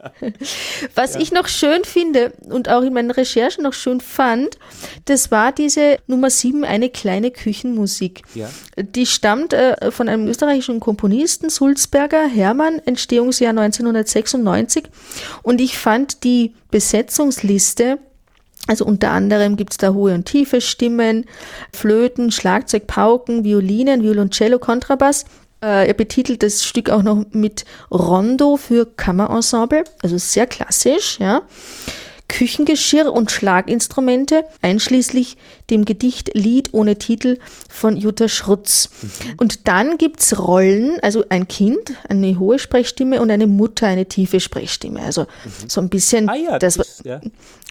was 0.94 1.16
ich 1.16 1.32
noch 1.32 1.48
schön 1.48 1.84
finde 1.84 2.32
und 2.48 2.68
auch 2.68 2.82
in 2.82 2.92
meinen 2.92 3.10
Recherchen 3.10 3.64
noch 3.64 3.72
schön 3.72 4.00
fand, 4.00 4.58
das 5.04 5.30
war 5.30 5.52
diese 5.52 5.98
Nummer 6.06 6.30
7, 6.30 6.64
eine 6.64 6.90
kleine 6.90 7.30
Küchenmusik. 7.30 8.22
Ja. 8.34 8.48
Die 8.76 9.06
stammt 9.06 9.52
äh, 9.52 9.90
von 9.90 10.08
einem 10.08 10.26
österreichischen 10.26 10.80
Komponisten, 10.80 11.50
Sulzberger 11.50 12.26
Hermann, 12.26 12.80
Entstehungsjahr 12.84 13.50
1996. 13.50 14.84
Und 15.42 15.60
ich 15.60 15.76
fand 15.76 16.24
die 16.24 16.54
Besetzungsliste 16.70 17.98
also 18.66 18.84
unter 18.84 19.10
anderem 19.10 19.56
gibt's 19.56 19.76
da 19.76 19.92
hohe 19.92 20.14
und 20.14 20.26
tiefe 20.26 20.60
Stimmen, 20.60 21.24
Flöten, 21.72 22.32
Schlagzeug, 22.32 22.86
Pauken, 22.86 23.44
Violinen, 23.44 24.02
Violoncello, 24.02 24.58
Kontrabass. 24.58 25.24
Äh, 25.62 25.86
er 25.86 25.94
betitelt 25.94 26.42
das 26.42 26.64
Stück 26.64 26.90
auch 26.90 27.02
noch 27.02 27.24
mit 27.32 27.64
Rondo 27.90 28.56
für 28.56 28.86
Kammerensemble, 28.86 29.84
also 30.02 30.18
sehr 30.18 30.46
klassisch, 30.46 31.18
ja. 31.20 31.42
Küchengeschirr 32.28 33.12
und 33.12 33.30
Schlaginstrumente, 33.30 34.44
einschließlich 34.60 35.36
dem 35.70 35.84
Gedicht 35.84 36.30
Lied 36.34 36.70
ohne 36.72 36.96
Titel 36.96 37.38
von 37.68 37.96
Jutta 37.96 38.28
Schrutz. 38.28 38.90
Und 39.36 39.68
dann 39.68 39.98
gibt's 39.98 40.38
Rollen, 40.38 40.98
also 41.02 41.24
ein 41.28 41.48
Kind, 41.48 41.94
eine 42.08 42.38
hohe 42.38 42.58
Sprechstimme 42.58 43.20
und 43.20 43.30
eine 43.30 43.46
Mutter, 43.46 43.86
eine 43.86 44.06
tiefe 44.06 44.40
Sprechstimme. 44.40 45.00
Also 45.00 45.26
so 45.66 45.80
ein 45.80 45.88
bisschen 45.88 46.28
Ah 46.28 46.34
ja, 46.34 46.58
das, 46.58 46.74
das, 46.74 47.02
ja. 47.04 47.20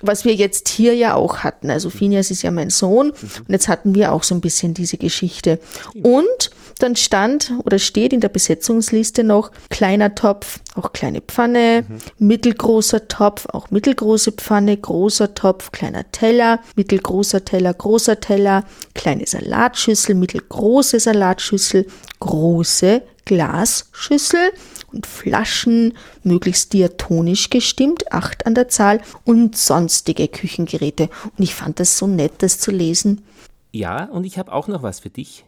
was 0.02 0.26
wir 0.26 0.34
jetzt 0.34 0.70
hier 0.70 0.94
ja 0.94 1.16
auch 1.16 1.38
hatten. 1.40 1.70
Also 1.70 1.90
Phineas 1.90 2.32
ist 2.32 2.42
ja 2.42 2.52
mein 2.52 2.70
Sohn 2.70 3.12
und 3.12 3.50
jetzt 3.50 3.68
hatten 3.68 3.96
wir 3.96 4.12
auch 4.12 4.24
so 4.24 4.36
ein 4.36 4.42
bisschen 4.42 4.74
diese 4.74 4.98
Geschichte. 4.98 5.60
Und 6.04 6.52
dann 6.80 6.96
stand 6.96 7.54
oder 7.64 7.80
steht 7.80 8.12
in 8.12 8.20
der 8.20 8.30
Besetzungsliste 8.30 9.24
noch 9.24 9.52
kleiner 9.70 10.14
Topf, 10.16 10.60
auch 10.76 10.92
kleine 10.92 11.22
Pfanne, 11.22 11.86
mittelgroßer 12.18 13.08
Topf, 13.08 13.48
auch 13.48 13.72
mittelgroße 13.72 14.34
Pfanne, 14.34 14.76
großer 14.76 15.36
Topf, 15.36 15.72
kleiner 15.72 16.12
Teller, 16.12 16.60
mittelgroßer 16.76 17.46
Teller, 17.46 17.74
großer 17.86 18.20
Teller, 18.20 18.64
kleine 18.96 19.28
Salatschüssel, 19.28 20.16
mittelgroße 20.16 21.00
Salatschüssel, 21.00 21.86
große 22.20 23.04
Glasschüssel 23.26 24.52
und 24.92 25.06
Flaschen, 25.06 25.94
möglichst 26.24 26.74
diatonisch 26.74 27.52
gestimmt, 27.52 28.12
acht 28.12 28.48
an 28.48 28.56
der 28.56 28.70
Zahl 28.70 29.02
und 29.24 29.56
sonstige 29.56 30.28
Küchengeräte. 30.28 31.12
Und 31.38 31.44
ich 31.44 31.54
fand 31.54 31.80
das 31.80 32.00
so 32.00 32.08
nett, 32.08 32.34
das 32.40 32.60
zu 32.60 32.72
lesen. 32.72 33.24
ja, 33.72 34.06
und 34.06 34.24
ich 34.24 34.40
habe 34.40 34.52
auch 34.52 34.68
noch 34.68 34.82
was 34.82 35.02
für 35.02 35.12
dich. 35.12 35.46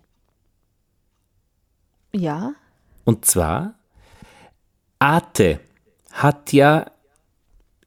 Ja, 2.13 2.53
Und 3.03 3.25
zwar, 3.25 3.73
Arte 4.99 5.59
hat 6.11 6.53
ja 6.53 6.85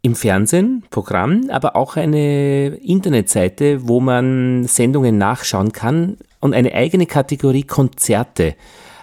im 0.03 0.15
Fernsehen, 0.15 0.85
Programm, 0.91 1.51
aber 1.51 1.77
auch 1.77 1.97
eine 1.97 2.69
Internetseite, 2.77 3.87
wo 3.87 4.01
man 4.01 4.65
Sendungen 4.65 5.19
nachschauen 5.19 5.73
kann 5.73 6.17
und 6.41 6.55
eine 6.55 6.75
eigene 6.75 7.07
Kategorie 7.07 7.65
Konzerte. 7.65 8.57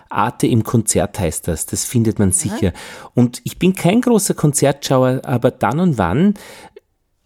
Arte 0.09 0.47
im 0.47 0.63
Konzert 0.63 1.19
heißt 1.19 1.47
das, 1.47 1.65
das 1.65 1.83
findet 1.85 2.17
man 2.17 2.31
sicher. 2.31 2.71
Und 3.13 3.41
ich 3.43 3.59
bin 3.59 3.73
kein 3.73 4.01
großer 4.01 4.33
Konzertschauer, 4.33 5.21
aber 5.23 5.51
dann 5.51 5.79
und 5.79 5.97
wann 5.97 6.35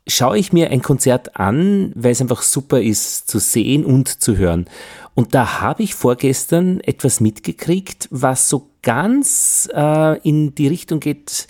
schaue 0.07 0.37
ich 0.37 0.51
mir 0.51 0.71
ein 0.71 0.81
Konzert 0.81 1.37
an, 1.37 1.91
weil 1.95 2.11
es 2.11 2.21
einfach 2.21 2.41
super 2.41 2.81
ist 2.81 3.29
zu 3.29 3.39
sehen 3.39 3.85
und 3.85 4.07
zu 4.21 4.37
hören. 4.37 4.65
Und 5.13 5.35
da 5.35 5.61
habe 5.61 5.83
ich 5.83 5.93
vorgestern 5.93 6.79
etwas 6.81 7.19
mitgekriegt, 7.19 8.07
was 8.11 8.49
so 8.49 8.69
ganz 8.81 9.69
äh, 9.73 10.19
in 10.27 10.55
die 10.55 10.67
Richtung 10.67 10.99
geht, 10.99 11.47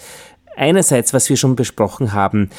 einerseits, 0.61 1.13
was 1.13 1.29
wir 1.29 1.37
schon 1.37 1.55
besprochen 1.55 2.13
haben, 2.13 2.51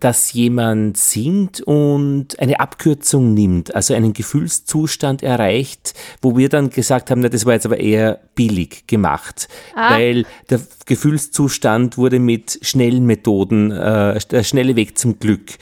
dass 0.00 0.32
jemand 0.32 0.96
singt 0.96 1.60
und 1.60 2.38
eine 2.40 2.58
Abkürzung 2.60 3.34
nimmt, 3.34 3.74
also 3.74 3.94
einen 3.94 4.12
Gefühlszustand 4.12 5.22
erreicht, 5.22 5.94
wo 6.20 6.36
wir 6.36 6.48
dann 6.48 6.70
gesagt 6.70 7.10
haben, 7.10 7.20
na, 7.20 7.28
das 7.28 7.46
war 7.46 7.54
jetzt 7.54 7.66
aber 7.66 7.78
eher 7.78 8.20
billig 8.34 8.86
gemacht, 8.86 9.48
ah. 9.74 9.96
weil 9.96 10.26
der 10.50 10.60
Gefühlszustand 10.86 11.96
wurde 11.96 12.18
mit 12.18 12.58
schnellen 12.62 13.06
Methoden, 13.06 13.70
äh, 13.70 14.18
der 14.30 14.42
schnelle 14.42 14.74
Weg 14.74 14.98
zum 14.98 15.18
Glück 15.20 15.52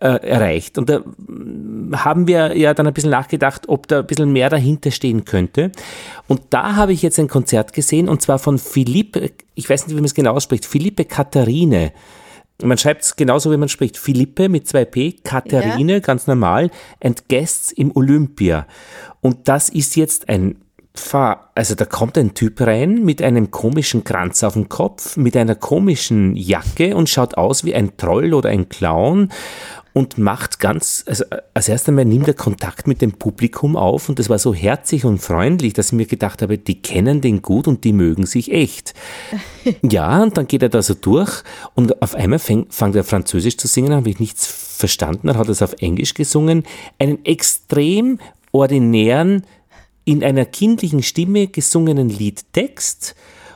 äh, 0.00 0.24
erreicht. 0.24 0.78
Und 0.78 0.88
da 0.88 1.02
haben 2.04 2.28
wir 2.28 2.56
ja 2.56 2.74
dann 2.74 2.86
ein 2.86 2.94
bisschen 2.94 3.10
nachgedacht, 3.10 3.68
ob 3.68 3.88
da 3.88 4.00
ein 4.00 4.06
bisschen 4.06 4.32
mehr 4.32 4.50
dahinter 4.50 4.90
stehen 4.90 5.24
könnte. 5.24 5.72
Und 6.28 6.42
da 6.50 6.76
habe 6.76 6.92
ich 6.92 7.02
jetzt 7.02 7.18
ein 7.18 7.28
Konzert 7.28 7.72
gesehen, 7.72 8.08
und 8.08 8.22
zwar 8.22 8.38
von 8.38 8.58
Philippe, 8.58 9.32
ich 9.54 9.68
weiß 9.68 9.86
nicht, 9.86 9.96
wie 9.96 10.00
man 10.00 10.04
es 10.04 10.14
genau 10.14 10.32
ausspricht, 10.32 10.64
Philippe 10.64 11.04
Katharine. 11.04 11.92
Man 12.62 12.78
schreibt 12.78 13.02
es 13.02 13.16
genauso, 13.16 13.50
wie 13.50 13.56
man 13.56 13.68
spricht. 13.68 13.96
Philippe 13.96 14.48
mit 14.48 14.68
zwei 14.68 14.84
P, 14.84 15.12
Katharine, 15.24 15.94
ja. 15.94 15.98
ganz 15.98 16.26
normal, 16.26 16.70
and 17.02 17.28
Guests 17.28 17.72
im 17.72 17.94
Olympia. 17.96 18.66
Und 19.20 19.48
das 19.48 19.68
ist 19.68 19.96
jetzt 19.96 20.28
ein 20.28 20.56
Pfarr, 20.94 21.50
also 21.56 21.74
da 21.74 21.84
kommt 21.84 22.16
ein 22.16 22.34
Typ 22.34 22.60
rein 22.60 23.04
mit 23.04 23.20
einem 23.20 23.50
komischen 23.50 24.04
Kranz 24.04 24.44
auf 24.44 24.52
dem 24.52 24.68
Kopf, 24.68 25.16
mit 25.16 25.36
einer 25.36 25.56
komischen 25.56 26.36
Jacke 26.36 26.94
und 26.94 27.08
schaut 27.08 27.36
aus 27.36 27.64
wie 27.64 27.74
ein 27.74 27.96
Troll 27.96 28.32
oder 28.32 28.50
ein 28.50 28.68
Clown 28.68 29.30
und 29.94 30.18
macht 30.18 30.58
ganz, 30.58 31.04
also 31.06 31.24
als 31.54 31.68
erstes 31.68 31.88
einmal 31.88 32.04
nimmt 32.04 32.26
er 32.26 32.34
Kontakt 32.34 32.88
mit 32.88 33.00
dem 33.00 33.12
Publikum 33.12 33.76
auf 33.76 34.08
und 34.08 34.18
das 34.18 34.28
war 34.28 34.40
so 34.40 34.52
herzlich 34.52 35.04
und 35.04 35.18
freundlich, 35.18 35.72
dass 35.72 35.86
ich 35.86 35.92
mir 35.92 36.06
gedacht 36.06 36.42
habe, 36.42 36.58
die 36.58 36.82
kennen 36.82 37.20
den 37.20 37.42
gut 37.42 37.68
und 37.68 37.84
die 37.84 37.92
mögen 37.92 38.26
sich 38.26 38.50
echt. 38.52 38.92
ja, 39.82 40.20
und 40.24 40.36
dann 40.36 40.48
geht 40.48 40.62
er 40.62 40.68
da 40.68 40.82
so 40.82 40.94
durch 40.94 41.44
und 41.74 42.02
auf 42.02 42.16
einmal 42.16 42.40
fängt, 42.40 42.74
fängt 42.74 42.96
er 42.96 43.04
Französisch 43.04 43.56
zu 43.56 43.68
singen, 43.68 43.94
habe 43.94 44.10
ich 44.10 44.18
nichts 44.18 44.46
verstanden, 44.46 45.28
dann 45.28 45.38
hat 45.38 45.46
er 45.46 45.52
es 45.52 45.62
auf 45.62 45.74
Englisch 45.80 46.14
gesungen, 46.14 46.64
einen 46.98 47.24
extrem 47.24 48.18
ordinären, 48.50 49.44
in 50.04 50.24
einer 50.24 50.44
kindlichen 50.44 51.02
Stimme 51.04 51.46
gesungenen 51.46 52.08
Liedtext 52.08 53.14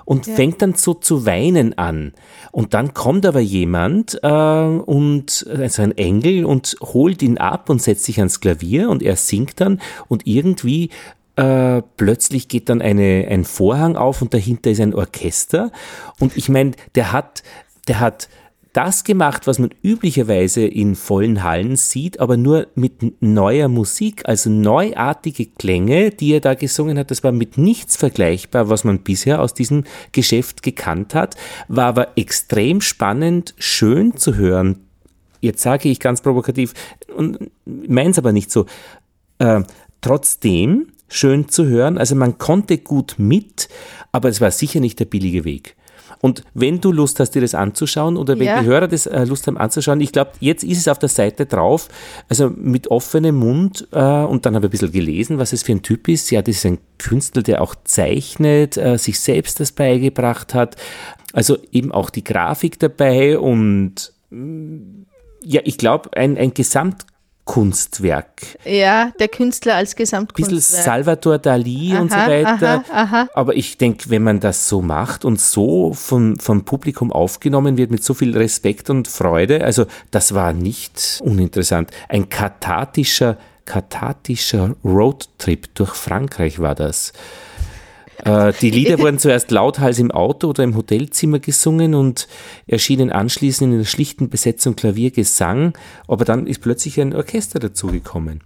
und 0.09 0.27
ja. 0.27 0.37
fängt 0.37 0.63
dann 0.63 0.73
so 0.73 0.95
zu 0.95 1.27
weinen 1.27 1.77
an. 1.77 2.15
Und 2.51 2.73
dann 2.73 2.95
kommt 2.95 3.27
aber 3.27 3.41
jemand 3.41 4.19
äh, 4.23 4.27
und 4.27 5.47
also 5.55 5.83
ein 5.83 5.99
Engel 5.99 6.47
und 6.47 6.77
holt 6.81 7.23
ihn 7.23 7.37
ab 7.37 7.69
und 7.69 7.83
setzt 7.83 8.05
sich 8.05 8.19
ans 8.19 8.41
Klavier 8.41 8.89
und 8.89 9.03
er 9.03 9.17
singt 9.17 9.61
dann 9.61 9.83
und 10.09 10.27
irgendwie 10.27 10.89
äh, 11.37 11.83
plötzlich 11.99 12.49
geht 12.49 12.71
dann 12.71 12.81
eine, 12.81 13.27
ein 13.29 13.45
Vorhang 13.45 13.97
auf 13.97 14.23
und 14.23 14.33
dahinter 14.33 14.71
ist 14.71 14.81
ein 14.81 14.95
Orchester. 14.95 15.73
Und 16.19 16.39
ich 16.39 16.49
meine, 16.49 16.71
der 16.95 17.13
hat, 17.13 17.43
der 17.87 18.01
hat 18.01 18.31
das 18.73 19.05
gemacht, 19.05 19.47
was 19.47 19.59
man 19.59 19.71
üblicherweise 19.83 20.67
in 20.67 20.95
vollen 20.95 21.43
Hallen 21.43 21.77
sieht, 21.77 22.21
aber 22.21 22.37
nur 22.37 22.69
mit 22.75 23.23
neuer 23.23 23.69
Musik, 23.69 24.23
also 24.29 24.51
neuartige 24.51 25.47
Klänge, 25.47 26.11
die 26.11 26.33
er 26.33 26.41
da 26.41 26.55
gesungen 26.55 26.99
hat. 26.99 27.11
Das 27.11 27.25
war 27.25 27.33
mit 27.33 27.59
nichts 27.59 27.97
vergleichbar, 27.97 28.69
was 28.69 28.85
man 28.85 29.01
bisher 29.01 29.41
aus 29.41 29.55
diesem 29.55 29.85
Geschäft 30.13 30.63
gekannt 30.63 31.15
hat, 31.15 31.37
war 31.69 31.87
aber 31.87 32.17
extrem 32.17 32.81
spannend, 32.81 33.55
schön 33.59 34.17
zu 34.17 34.37
hören. 34.37 34.81
Jetzt 35.41 35.63
sage 35.63 35.89
ich 35.89 36.01
ganz 36.01 36.21
provokativ 36.21 36.75
und 37.17 37.51
meins 37.65 38.19
aber 38.19 38.33
nicht 38.33 38.51
so. 38.51 38.67
Äh, 39.39 39.63
trotzdem 40.01 40.89
schön 41.09 41.49
zu 41.49 41.67
hören, 41.67 41.97
also 41.97 42.15
man 42.15 42.39
konnte 42.39 42.79
gut 42.79 43.15
mit, 43.19 43.69
aber 44.13 44.29
es 44.29 44.41
war 44.41 44.51
sicher 44.51 44.81
nicht 44.81 45.01
der 45.01 45.07
billige 45.07 45.45
Weg. 45.45 45.77
Und 46.21 46.43
wenn 46.55 46.81
du 46.81 46.93
Lust 46.93 47.21
hast, 47.21 47.31
dir 47.31 47.43
das 47.43 47.55
anzuschauen 47.55 48.17
oder 48.17 48.39
wenn 48.39 48.47
ja. 48.47 48.61
die 48.61 48.67
Hörer 48.67 48.89
das 48.89 49.07
äh, 49.07 49.25
Lust 49.25 49.47
haben 49.47 49.57
anzuschauen, 49.57 50.01
ich 50.01 50.13
glaube, 50.13 50.33
jetzt 50.41 50.65
ist 50.65 50.79
es 50.79 50.89
auf 50.89 50.99
der 50.99 51.09
Seite 51.09 51.47
drauf, 51.47 51.89
also 52.29 52.51
mit 52.51 52.91
offenem 52.91 53.37
Mund 53.37 53.87
äh, 53.93 53.99
und 53.99 54.47
dann 54.47 54.55
habe 54.55 54.67
ich 54.67 54.71
ein 54.71 54.71
bisschen 54.71 54.93
gelesen, 54.93 55.39
was 55.39 55.53
es 55.53 55.63
für 55.63 55.73
ein 55.73 55.83
Typ 55.83 56.09
ist. 56.09 56.31
Ja, 56.31 56.43
das 56.43 56.57
ist 56.57 56.67
ein 56.67 56.79
Künstler, 56.99 57.43
der 57.43 57.63
auch 57.63 57.75
zeichnet, 57.85 58.77
äh, 58.77 58.99
sich 58.99 59.21
selbst 59.21 59.61
das 59.61 59.73
beigebracht 59.73 60.55
hat. 60.55 60.77
Also 61.33 61.59
eben 61.73 61.93
auch 61.93 62.11
die 62.11 62.25
Grafik 62.25 62.79
dabei 62.79 63.39
und 63.39 64.13
mm, 64.31 65.03
ja, 65.45 65.61
ich 65.65 65.79
glaube, 65.79 66.11
ein, 66.17 66.37
ein 66.37 66.53
Gesamt 66.53 67.07
Kunstwerk. 67.49 68.59
Ja, 68.67 69.11
der 69.19 69.29
Künstler 69.29 69.77
als 69.77 69.97
Gesamtkunstwerk. 69.97 70.55
Bisschen 70.55 70.83
Salvador 70.85 71.39
Dali 71.39 71.93
aha, 71.95 72.01
und 72.03 72.11
so 72.11 72.17
weiter. 72.19 72.85
Aha, 72.87 73.03
aha. 73.03 73.29
Aber 73.33 73.57
ich 73.57 73.79
denke, 73.79 74.11
wenn 74.11 74.23
man 74.23 74.39
das 74.39 74.69
so 74.69 74.83
macht 74.83 75.25
und 75.25 75.41
so 75.41 75.95
vom, 75.95 76.39
vom 76.39 76.67
Publikum 76.67 77.11
aufgenommen 77.11 77.79
wird 77.79 77.91
mit 77.91 78.05
so 78.05 78.13
viel 78.13 78.37
Respekt 78.37 78.91
und 78.91 79.09
Freude, 79.09 79.65
also 79.65 79.87
das 80.11 80.35
war 80.35 80.53
nicht 80.53 81.23
uninteressant. 81.25 81.91
Ein 82.11 82.29
kathartischer, 82.29 83.39
kathartischer 83.65 84.77
Roadtrip 84.85 85.75
durch 85.75 85.95
Frankreich 85.95 86.59
war 86.59 86.75
das. 86.75 87.15
Äh, 88.25 88.53
die 88.61 88.71
Lieder 88.71 88.99
wurden 89.01 89.19
zuerst 89.19 89.51
lauthals 89.51 89.99
im 89.99 90.11
Auto 90.11 90.49
oder 90.49 90.65
im 90.65 90.77
Hotelzimmer 90.77 91.39
gesungen 91.39 91.95
und 91.95 92.29
erschienen 92.67 93.11
anschließend 93.11 93.71
in 93.71 93.79
einer 93.79 93.85
schlichten 93.85 94.29
Besetzung 94.29 94.77
Klavier, 94.77 95.11
Gesang, 95.11 95.77
aber 96.07 96.25
dann 96.25 96.47
ist 96.47 96.61
plötzlich 96.61 97.01
ein 97.01 97.15
Orchester 97.15 97.59
dazugekommen. 97.59 98.41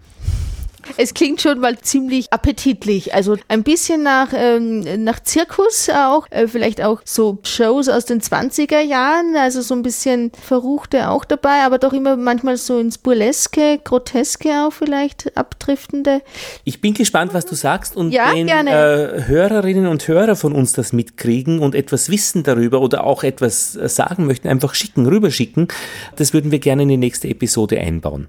Es 0.97 1.15
klingt 1.15 1.41
schon 1.41 1.61
mal 1.61 1.79
ziemlich 1.79 2.33
appetitlich. 2.33 3.15
Also 3.15 3.37
ein 3.49 3.63
bisschen 3.63 4.03
nach, 4.03 4.29
ähm, 4.35 5.05
nach 5.05 5.21
Zirkus 5.21 5.89
auch. 5.89 6.27
Äh, 6.31 6.49
vielleicht 6.49 6.83
auch 6.83 7.01
so 7.05 7.39
Shows 7.43 7.89
aus 7.89 8.05
den 8.05 8.21
20er 8.21 8.81
Jahren. 8.81 9.37
Also 9.37 9.63
so 9.63 9.75
ein 9.75 9.83
bisschen 9.83 10.33
Verruchte 10.41 11.09
auch 11.11 11.25
dabei, 11.25 11.63
aber 11.65 11.79
doch 11.79 11.93
immer 11.93 12.17
manchmal 12.17 12.57
so 12.57 12.79
ins 12.79 12.99
Burleske, 12.99 13.81
Groteske 13.83 14.67
auch 14.67 14.73
vielleicht 14.73 15.37
abdriftende. 15.37 16.23
Ich 16.65 16.81
bin 16.81 16.95
gespannt, 16.95 17.35
was 17.35 17.47
du 17.47 17.55
sagst 17.55 17.97
und 17.97 18.13
ja, 18.13 18.33
wenn 18.33 18.49
äh, 18.49 19.25
Hörerinnen 19.27 19.87
und 19.87 20.07
Hörer 20.07 20.37
von 20.37 20.53
uns 20.53 20.73
das 20.73 20.93
mitkriegen 20.93 21.61
und 21.61 21.75
etwas 21.75 22.11
wissen 22.11 22.43
darüber 22.43 22.81
oder 22.81 23.05
auch 23.05 23.23
etwas 23.23 23.77
äh, 23.77 23.89
sagen 23.89 24.27
möchten, 24.27 24.49
einfach 24.49 24.75
schicken, 24.75 25.07
rüberschicken. 25.07 25.69
Das 26.17 26.33
würden 26.33 26.51
wir 26.51 26.59
gerne 26.59 26.83
in 26.83 26.89
die 26.89 26.97
nächste 26.97 27.29
Episode 27.29 27.79
einbauen. 27.79 28.29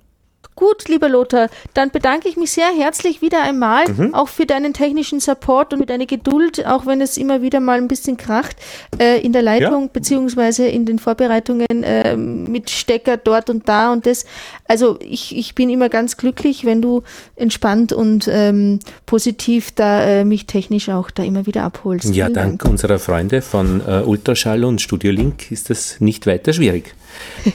Gut, 0.56 0.88
lieber 0.88 1.10
Lothar, 1.10 1.50
dann 1.74 1.90
bedanke 1.90 2.30
ich 2.30 2.38
mich 2.38 2.52
sehr 2.52 2.70
herzlich 2.76 3.22
wieder 3.22 3.42
einmal, 3.42 3.88
mhm. 3.90 4.14
auch 4.14 4.28
für 4.28 4.46
deinen 4.46 4.74
technischen 4.74 5.20
Support 5.20 5.74
und 5.74 5.80
für 5.80 5.86
deine 5.86 6.06
Geduld, 6.06 6.66
auch 6.66 6.86
wenn 6.86 7.02
es 7.02 7.18
immer 7.18 7.42
wieder 7.42 7.60
mal 7.60 7.78
ein 7.78 7.88
bisschen 7.88 8.18
kracht 8.18 8.58
äh, 9.00 9.20
in 9.22 9.34
der 9.34 9.42
Leitung 9.42 9.84
ja. 9.84 9.90
beziehungsweise 9.92 10.68
in 10.68 10.86
den 10.86 11.00
Vorbereitungen 11.00 11.84
äh, 11.84 12.16
mit 12.16 12.70
Stecker 12.70 13.18
dort 13.18 13.50
und 13.50 13.68
da 13.68 13.92
und 13.92 14.06
das. 14.06 14.26
Also 14.68 14.98
ich, 15.02 15.36
ich 15.36 15.56
bin 15.56 15.70
immer 15.70 15.90
ganz 15.90 16.18
glücklich, 16.18 16.66
wenn 16.66 16.82
du 16.82 17.04
entspannt 17.36 17.94
und 17.94 18.28
ähm, 18.32 18.80
positiv 19.06 19.72
da 19.72 20.04
äh, 20.04 20.26
mich 20.26 20.46
technisch 20.46 20.90
auch 20.90 21.12
da 21.12 21.24
immer 21.24 21.46
wieder 21.46 21.64
abholst. 21.64 22.14
Ja, 22.14 22.30
dank 22.30 22.60
Dank. 22.60 22.72
unserer 22.72 23.00
Freunde 23.00 23.42
von 23.42 23.82
äh, 23.88 24.02
Ultraschall 24.02 24.64
und 24.64 24.82
Studio 24.82 25.12
Link 25.12 25.52
ist 25.52 25.70
das 25.70 26.00
nicht 26.00 26.28
weiter 26.28 26.54
schwierig. 26.54 26.94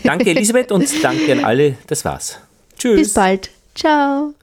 Danke 0.03 0.31
Elisabeth 0.31 0.73
und 0.73 0.87
danke 1.03 1.33
an 1.33 1.45
alle. 1.45 1.75
Das 1.87 2.05
war's. 2.05 2.39
Tschüss. 2.79 2.97
Bis 2.97 3.15
bald. 3.15 3.51
Ciao. 3.75 4.35